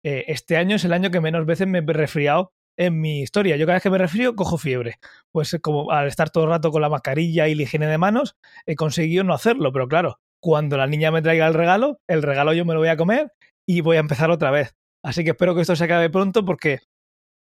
[0.04, 3.58] eh, este año es el año que menos veces me he resfriado en mi historia.
[3.58, 4.96] Yo cada vez que me resfrío cojo fiebre.
[5.32, 8.38] Pues como al estar todo el rato con la mascarilla y la higiene de manos,
[8.66, 12.54] he conseguido no hacerlo, pero claro, cuando la niña me traiga el regalo, el regalo
[12.54, 13.34] yo me lo voy a comer
[13.68, 14.76] y voy a empezar otra vez.
[15.04, 16.80] Así que espero que esto se acabe pronto porque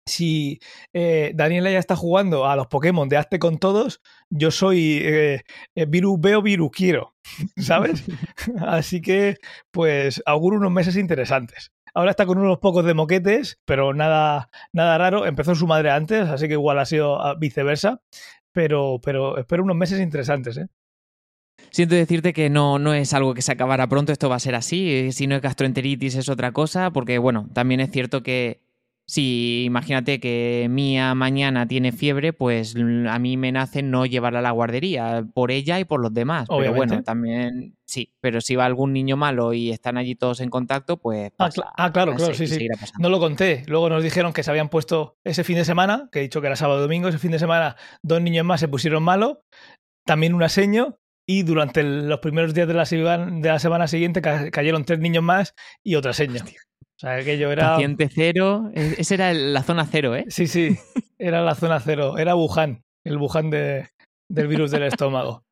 [0.09, 0.59] si
[0.93, 4.01] eh, Daniela ya está jugando a los Pokémon de hazte con todos,
[4.31, 5.43] yo soy eh,
[5.77, 7.15] eh, virus veo, virus quiero,
[7.57, 8.05] ¿sabes?
[8.61, 9.37] Así que,
[9.71, 11.71] pues, auguro unos meses interesantes.
[11.95, 15.27] Ahora está con unos pocos de moquetes, pero nada, nada raro.
[15.27, 18.01] Empezó su madre antes, así que igual ha sido ah, viceversa.
[18.53, 20.67] Pero, pero espero unos meses interesantes, ¿eh?
[21.71, 24.55] Siento decirte que no, no es algo que se acabará pronto, esto va a ser
[24.55, 24.91] así.
[24.91, 28.61] eh, Si no es gastroenteritis es otra cosa, porque bueno, también es cierto que
[29.09, 34.43] si imagínate que Mía mañana tiene fiebre, pues a mí me nace no llevarla a
[34.43, 36.47] la guardería, por ella y por los demás.
[36.47, 40.51] Pero bueno, también sí, pero si va algún niño malo y están allí todos en
[40.51, 41.33] contacto, pues...
[41.39, 41.49] ah,
[41.79, 42.69] ah claro, claro, sí, sí.
[42.99, 43.65] No lo conté.
[43.67, 46.49] Luego nos dijeron que se habían puesto ese fin de semana, que he dicho que
[46.49, 49.43] era sábado domingo, ese fin de semana dos niños más se pusieron malo,
[50.05, 54.85] también una seño, y durante los primeros días de la, de la semana siguiente cayeron
[54.85, 56.45] tres niños más y otra seña.
[56.99, 57.75] O sea, aquello era.
[57.75, 58.71] Paciente cero.
[58.75, 60.25] E, esa era la zona cero, ¿eh?
[60.29, 60.77] Sí, sí.
[61.17, 62.19] Era la zona cero.
[62.19, 62.83] Era Wuhan.
[63.05, 63.89] El Wuhan de,
[64.29, 65.45] del virus del estómago.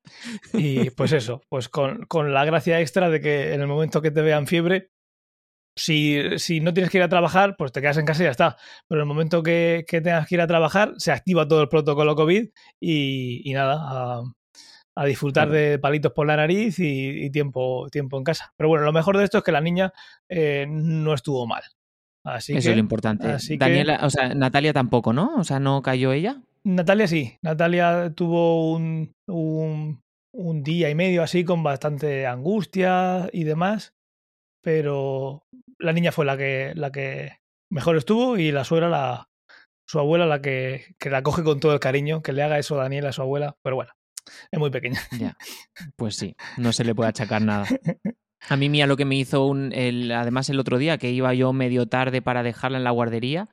[0.53, 4.11] Y pues eso, pues con, con, la gracia extra de que en el momento que
[4.11, 4.91] te vean fiebre,
[5.77, 8.31] si, si, no tienes que ir a trabajar, pues te quedas en casa y ya
[8.31, 8.57] está.
[8.89, 11.69] Pero en el momento que, que tengas que ir a trabajar, se activa todo el
[11.69, 12.49] protocolo COVID
[12.81, 14.23] y, y nada, a,
[14.97, 18.55] a disfrutar de palitos por la nariz y, tiempo, tiempo en casa.
[18.57, 19.93] Pero bueno, lo mejor de esto es que la niña
[20.29, 21.63] eh, no estuvo mal.
[22.25, 23.37] Así Eso es lo importante.
[23.57, 25.37] Daniela, o sea, Natalia tampoco, ¿no?
[25.37, 26.41] O sea, ¿no cayó ella?
[26.65, 27.37] Natalia sí.
[27.43, 30.01] Natalia tuvo un, un,
[30.33, 33.95] un día y medio así con bastante angustia y demás.
[34.63, 35.45] Pero
[35.79, 37.39] la niña fue la que, la que
[37.71, 39.29] mejor estuvo y la suegra, la,
[39.87, 42.81] su abuela, la que, que la coge con todo el cariño, que le haga eso
[42.81, 43.57] a Daniela, a su abuela.
[43.63, 43.93] Pero bueno,
[44.51, 45.01] es muy pequeña.
[45.19, 45.37] Ya,
[45.97, 47.67] pues sí, no se le puede achacar nada.
[48.49, 51.35] A mí mía lo que me hizo un, el, además el otro día, que iba
[51.35, 53.49] yo medio tarde para dejarla en la guardería,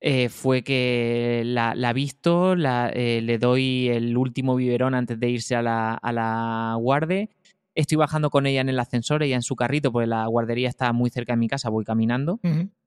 [0.00, 5.30] eh, fue que la, la visto, la, eh, le doy el último biberón antes de
[5.30, 7.30] irse a la, a la guarde.
[7.74, 10.92] Estoy bajando con ella en el ascensor, ella en su carrito, porque la guardería está
[10.92, 12.38] muy cerca de mi casa, voy caminando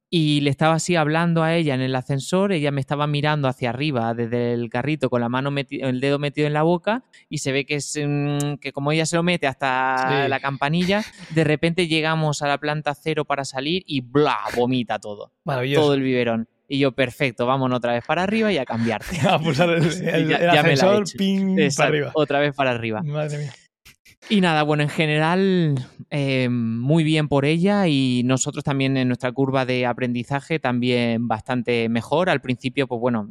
[0.10, 3.70] y le estaba así hablando a ella en el ascensor, ella me estaba mirando hacia
[3.70, 7.51] arriba desde el carrito con la mano el dedo metido en la boca y se
[7.51, 11.88] ve que es mm, que como ella se lo mete hasta la campanilla, de repente
[11.88, 15.34] llegamos a la planta cero para salir y bla, vomita todo.
[15.76, 16.47] Todo el biberón.
[16.70, 19.18] Y yo, perfecto, vámonos otra vez para arriba y a cambiarte.
[19.28, 22.12] A pulsar el, ascensor, ping, para arriba.
[22.14, 23.01] Otra vez para arriba.
[23.03, 23.53] Madre mía.
[24.30, 29.32] Y nada, bueno, en general, eh, muy bien por ella y nosotros también en nuestra
[29.32, 32.30] curva de aprendizaje también bastante mejor.
[32.30, 33.26] Al principio, pues bueno,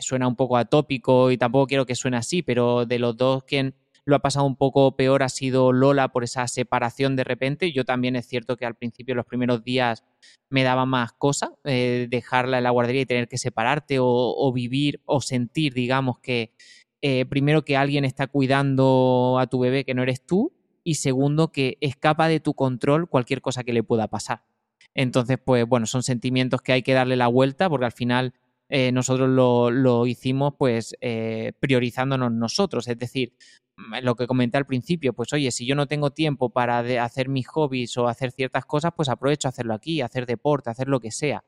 [0.00, 3.76] suena un poco atópico y tampoco quiero que suene así, pero de los dos quien
[4.04, 7.70] lo ha pasado un poco peor ha sido Lola por esa separación de repente.
[7.70, 10.02] Yo también es cierto que al principio, los primeros días,
[10.50, 15.00] me daba más cosa eh, dejarla en la guardería y tener que separarte o vivir
[15.04, 16.50] o sentir, digamos, que
[17.02, 20.52] eh, primero que alguien está cuidando a tu bebé que no eres tú
[20.84, 24.44] y segundo que escapa de tu control cualquier cosa que le pueda pasar.
[24.94, 28.34] Entonces, pues bueno, son sentimientos que hay que darle la vuelta porque al final
[28.68, 33.34] eh, nosotros lo, hicimos pues eh, priorizándonos nosotros, es decir,
[33.76, 37.28] mm, lo que comenté al principio, pues oye, si yo no tengo tiempo para hacer
[37.28, 41.00] mis hobbies o hacer ciertas cosas, pues aprovecho a hacerlo aquí, hacer deporte, hacer lo
[41.00, 41.44] que sea.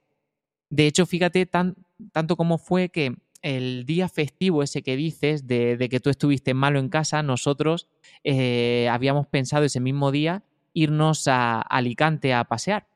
[0.68, 1.76] De hecho, fíjate tan,
[2.12, 6.78] tanto como fue que el día festivo ese que dices de, que tú estuviste malo
[6.78, 7.88] en casa, nosotros
[8.24, 10.42] eh, habíamos pensado ese mismo día
[10.72, 12.88] irnos a Alicante a pasear,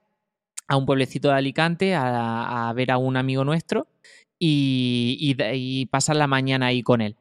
[0.66, 3.88] a un pueblecito de Alicante a, ver a un amigo nuestro
[4.38, 5.34] y,
[5.90, 7.16] pasar la mañana ahí con él.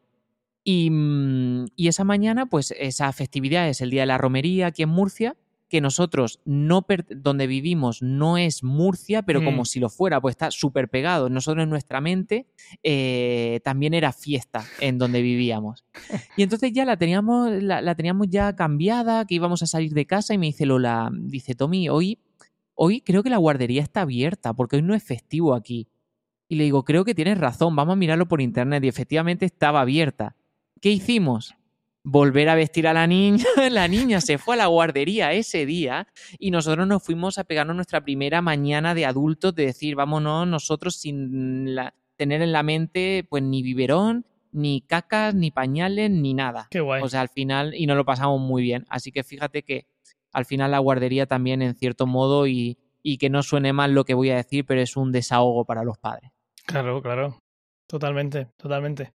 [0.63, 4.83] Y, mm, y, esa mañana, pues esa festividad es el Día de la Romería aquí
[4.83, 5.35] en Murcia
[5.69, 9.65] que nosotros no donde vivimos no es Murcia, pero como mm.
[9.65, 11.29] si lo fuera, pues está súper pegado.
[11.29, 12.47] Nosotros en nuestra mente
[12.83, 15.85] eh, también era fiesta en donde vivíamos.
[16.37, 20.33] Y entonces ya la teníamos, la, teníamos ya cambiada, que íbamos a salir de casa
[20.33, 22.19] y me dice Lola, dice Tommy, hoy,
[22.73, 25.89] hoy creo que la guardería está abierta porque hoy no es festivo aquí.
[26.47, 29.81] Y le digo, creo que tienes razón, vamos a mirarlo por internet y efectivamente estaba
[29.81, 30.37] abierta.
[30.79, 31.55] ¿Qué hicimos?
[32.09, 33.43] Volver a vestir a la niña.
[33.69, 36.07] La niña se fue a la guardería ese día
[36.39, 40.95] y nosotros nos fuimos a pegarnos nuestra primera mañana de adultos de decir, vámonos nosotros
[40.95, 41.75] sin
[42.15, 46.67] tener en la mente pues ni biberón, ni cacas, ni pañales, ni nada.
[46.71, 47.01] Qué guay.
[47.03, 48.85] O sea, al final, y nos lo pasamos muy bien.
[48.89, 49.87] Así que fíjate que
[50.31, 54.05] al final la guardería también en cierto modo y, y que no suene mal lo
[54.05, 56.31] que voy a decir, pero es un desahogo para los padres.
[56.65, 57.37] Claro, claro.
[57.87, 59.13] Totalmente, totalmente.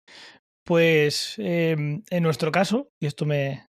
[0.64, 3.66] Pues em, en nuestro caso, y esto me,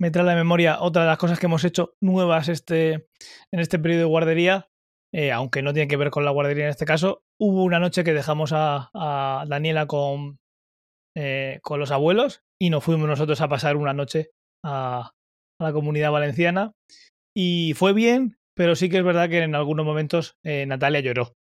[0.00, 3.08] me trae a la memoria otra de las cosas que hemos hecho nuevas este,
[3.52, 4.68] en este periodo de guardería,
[5.12, 8.04] eh, aunque no tiene que ver con la guardería en este caso, hubo una noche
[8.04, 8.90] que dejamos a,
[9.48, 10.38] Daniela con,
[11.16, 14.30] eh, con los abuelos y nos fuimos nosotros a pasar una noche
[14.64, 15.12] a,
[15.60, 16.72] a, la comunidad valenciana.
[17.36, 21.34] Y fue bien, pero sí que es verdad que en algunos momentos eh, Natalia lloró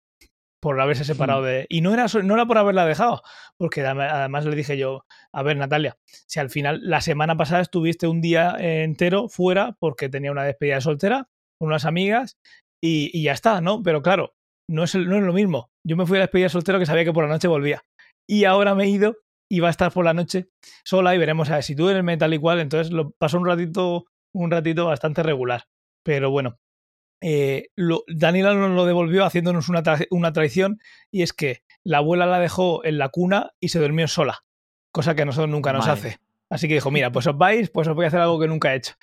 [0.65, 1.67] por haberse separado de...
[1.69, 3.21] Y no era, no era por haberla dejado,
[3.59, 8.07] porque además le dije yo, a ver Natalia, si al final la semana pasada estuviste
[8.07, 11.29] un día entero fuera porque tenía una despedida de soltera
[11.61, 12.39] con unas amigas
[12.83, 13.83] y, ya está, ¿no?
[13.83, 14.33] Pero claro,
[14.67, 15.69] no es, no es lo mismo.
[15.87, 17.83] Yo me fui a la despedida soltero que sabía que por la noche volvía.
[18.27, 19.19] Y ahora me he ido
[19.53, 20.49] y va a estar por la noche
[20.83, 22.61] sola y veremos a ver si tú eres metal y cual.
[22.61, 25.65] Entonces lo pasó un ratito, un ratito bastante regular.
[26.03, 26.57] Pero bueno,
[27.23, 32.27] eh, lo, Daniela nos lo devolvió haciéndonos una, una traición y es que la abuela
[32.27, 34.45] la dejó en la cuna y se durmió sola,
[34.93, 36.19] cosa que a nosotros nunca nos hace.
[36.51, 38.73] Así que dijo, mira, pues os vais, pues os voy a hacer algo que nunca
[38.73, 38.95] he hecho.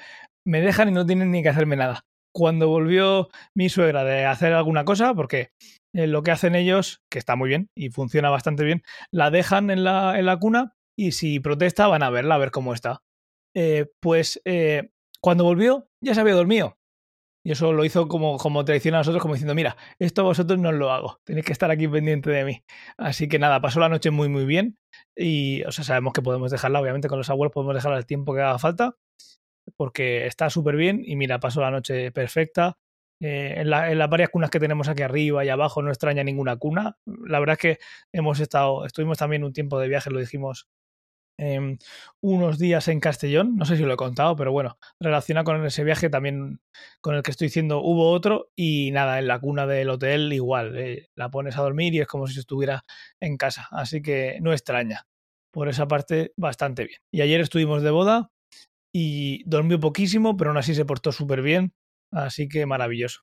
[0.46, 2.06] Me dejan y no tienen ni que hacerme nada.
[2.34, 5.50] Cuando volvió mi suegra de hacer alguna cosa, porque
[5.94, 9.70] eh, lo que hacen ellos, que está muy bien y funciona bastante bien, la dejan
[9.70, 13.02] en la, en la cuna y si protesta van a verla, a ver cómo está.
[13.54, 16.78] Eh, pues eh, cuando volvió ya se había dormido.
[17.44, 20.72] Y eso lo hizo como, como traición a nosotros, como diciendo, mira, esto vosotros no
[20.72, 22.64] lo hago, tenéis que estar aquí pendiente de mí.
[22.98, 24.78] Así que nada, pasó la noche muy, muy bien.
[25.16, 28.34] Y, o sea, sabemos que podemos dejarla, obviamente con los abuelos podemos dejarla el tiempo
[28.36, 28.96] que haga falta,
[29.76, 31.02] porque está súper bien.
[31.04, 32.78] Y mira, pasó la noche perfecta.
[33.20, 36.58] Eh, en, en, las varias cunas que tenemos aquí arriba y abajo no extraña ninguna
[36.58, 36.98] cuna.
[37.06, 37.78] La verdad es que
[38.14, 40.68] hemos estado, estuvimos también un tiempo de viaje, lo dijimos
[41.44, 41.80] Em,
[42.22, 45.84] unos días en Castellón, no sé si lo he contado, pero bueno, relaciona con ese
[45.84, 46.62] viaje también
[47.02, 50.78] con el que estoy diciendo hubo otro y nada, en la cuna del hotel igual,
[50.78, 52.86] eh, la pones a dormir y es como si estuviera
[53.20, 55.08] en casa, así que no extraña,
[55.50, 57.00] por esa parte bastante bien.
[57.12, 58.30] Y ayer estuvimos de boda
[58.94, 61.74] y dormió poquísimo, pero aún así se portó súper bien,
[62.12, 63.22] así que maravilloso.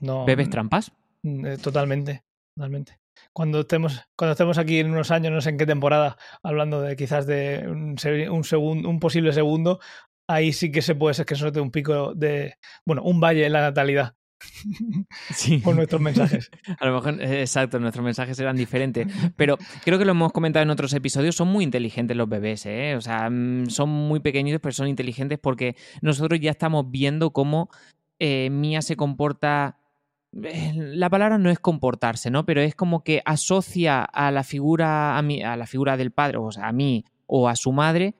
[0.00, 0.92] No, ¿Bebes trampas?
[1.22, 2.22] Mm, eh, totalmente,
[2.54, 3.00] totalmente
[3.32, 6.96] cuando estemos, cuando estemos aquí en unos años, no sé en qué temporada, hablando de
[6.96, 7.96] quizás de un,
[8.30, 9.80] un, segundo, un posible segundo,
[10.28, 13.46] ahí sí que se puede ser que se note un pico de, bueno, un valle
[13.46, 14.16] en la natalidad.
[15.34, 15.58] Sí.
[15.58, 16.50] Por nuestros mensajes.
[16.78, 19.06] A lo mejor, eh, exacto, nuestros mensajes eran diferentes.
[19.36, 22.94] Pero creo que lo hemos comentado en otros episodios, son muy inteligentes los bebés, ¿eh?
[22.96, 27.70] O sea, mm, son muy pequeñitos, pero son inteligentes porque nosotros ya estamos viendo cómo
[28.18, 29.78] eh, Mía se comporta
[30.36, 32.44] la palabra no es comportarse, ¿no?
[32.44, 36.52] Pero es como que asocia a la figura, a, a la figura del padre, o
[36.52, 38.14] sea, a mí o a su madre,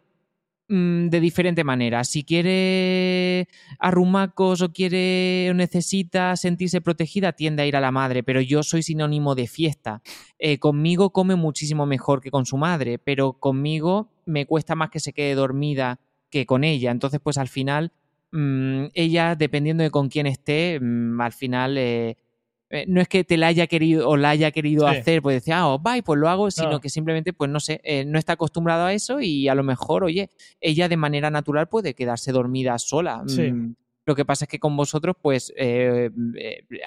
[0.69, 2.05] mm, de diferente manera.
[2.05, 3.49] Si quiere
[3.79, 8.63] arrumacos o quiere o necesita sentirse protegida, tiende a ir a la madre, pero yo
[8.63, 10.03] soy sinónimo de fiesta.
[10.39, 15.01] Eh, conmigo come muchísimo mejor que con su madre, pero conmigo me cuesta más que
[15.01, 16.01] se quede dormida
[16.31, 16.91] que con ella.
[16.91, 17.93] Entonces, pues al final
[18.33, 22.17] Mm, ella, dependiendo de con quién esté, mm, al final eh,
[22.71, 25.61] eh, no es que te la haya querido o la haya querido hacer, pues decía,
[25.61, 28.33] ah, oh, bye, pues lo hago, sino que simplemente, pues no sé, eh, no está
[28.33, 32.79] acostumbrado a eso y a lo mejor, oye, ella de manera natural puede quedarse dormida
[32.79, 33.23] sola.
[33.23, 33.75] Mm,
[34.05, 35.53] lo que pasa es que con vosotros, pues,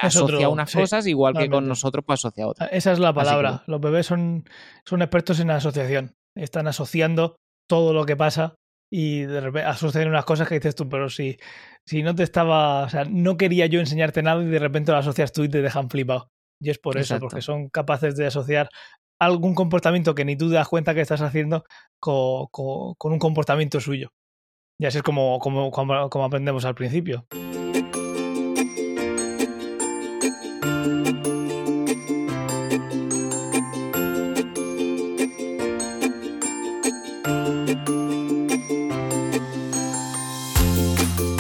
[0.02, 2.70] asocia unas cosas, igual que con nosotros, pues asocia otras.
[2.72, 3.64] Esa es la palabra.
[3.68, 4.46] Los bebés son,
[4.86, 6.14] son expertos en asociación.
[6.36, 7.38] Están asociando
[7.68, 8.56] todo lo que pasa
[8.92, 11.38] y de repente suceder unas cosas que dices tú, pero si,
[11.86, 14.98] si no te estaba, o sea, no quería yo enseñarte nada y de repente lo
[14.98, 16.30] asocias tú y te dejan flipado.
[16.62, 18.70] Y es por eso, porque son capaces de asociar
[19.20, 21.64] algún comportamiento que ni tú te das cuenta que estás haciendo
[22.00, 24.12] con, con, un comportamiento suyo.
[24.78, 27.26] Y así es como, como, como aprendemos al principio.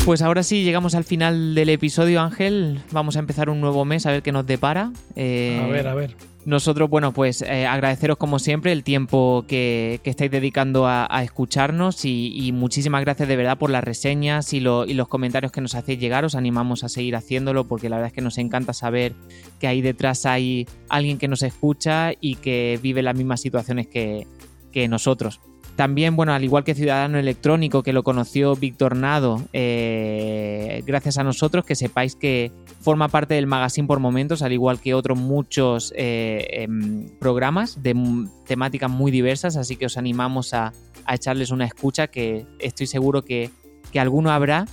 [0.09, 2.81] Pues ahora sí, llegamos al final del episodio, Ángel.
[2.91, 4.91] Vamos a empezar un nuevo mes, a ver qué nos depara.
[5.15, 6.15] Eh, a ver, a ver.
[6.45, 12.51] Nosotros, bueno, pues eh, agradeceros como siempre el tiempo que, estáis dedicando a, escucharnos y,
[12.55, 16.25] muchísimas gracias de verdad por las reseñas y, los comentarios que nos hacéis llegar.
[16.25, 19.13] Os animamos a seguir haciéndolo porque la verdad es que nos encanta saber
[19.59, 24.25] que ahí detrás hay alguien que nos escucha y que vive las mismas situaciones que,
[24.71, 25.39] que nosotros.
[25.79, 31.23] También, bueno, al igual que Ciudadano Electrónico, que lo conoció Víctor Nado, eh, gracias a
[31.23, 32.51] nosotros, que sepáis que
[32.81, 37.95] forma parte del magazine por momentos, al igual que otros muchos eh, em, programas de
[38.45, 40.73] temáticas muy diversas, así que os animamos a,
[41.07, 43.49] echarles una escucha, que estoy seguro que,
[43.95, 44.65] alguno habrá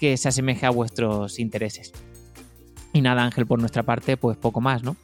[0.00, 1.92] que se asemeje a vuestros intereses.
[2.92, 4.96] Y nada, Ángel, por nuestra parte, pues poco más, ¿no?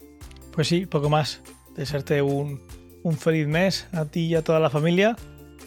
[0.51, 1.43] Pues sí, poco más.
[1.77, 2.59] Desearte un,
[3.05, 5.15] un feliz mes a ti y a toda la familia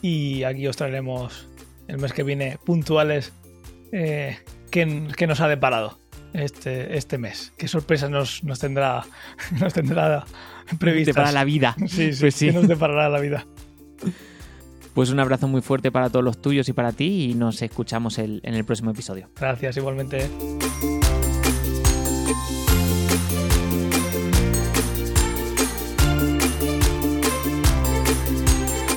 [0.02, 1.48] y aquí os traeremos
[1.88, 3.34] el mes que viene puntuales
[3.92, 4.38] eh,
[4.72, 5.98] que, nos ha deparado
[6.34, 7.54] este, este mes.
[7.58, 9.06] ¿Qué sorpresa nos, nos tendrá
[9.60, 10.26] nos tendrá
[10.80, 11.16] previstas?
[11.16, 11.76] Para la vida.
[11.88, 12.52] Sí, sí, pues sí.
[12.52, 13.46] nos deparará la vida.
[14.94, 18.18] Pues un abrazo muy fuerte para todos los tuyos y para ti y nos escuchamos
[18.18, 19.30] en el próximo episodio.
[19.36, 20.28] Gracias, igualmente.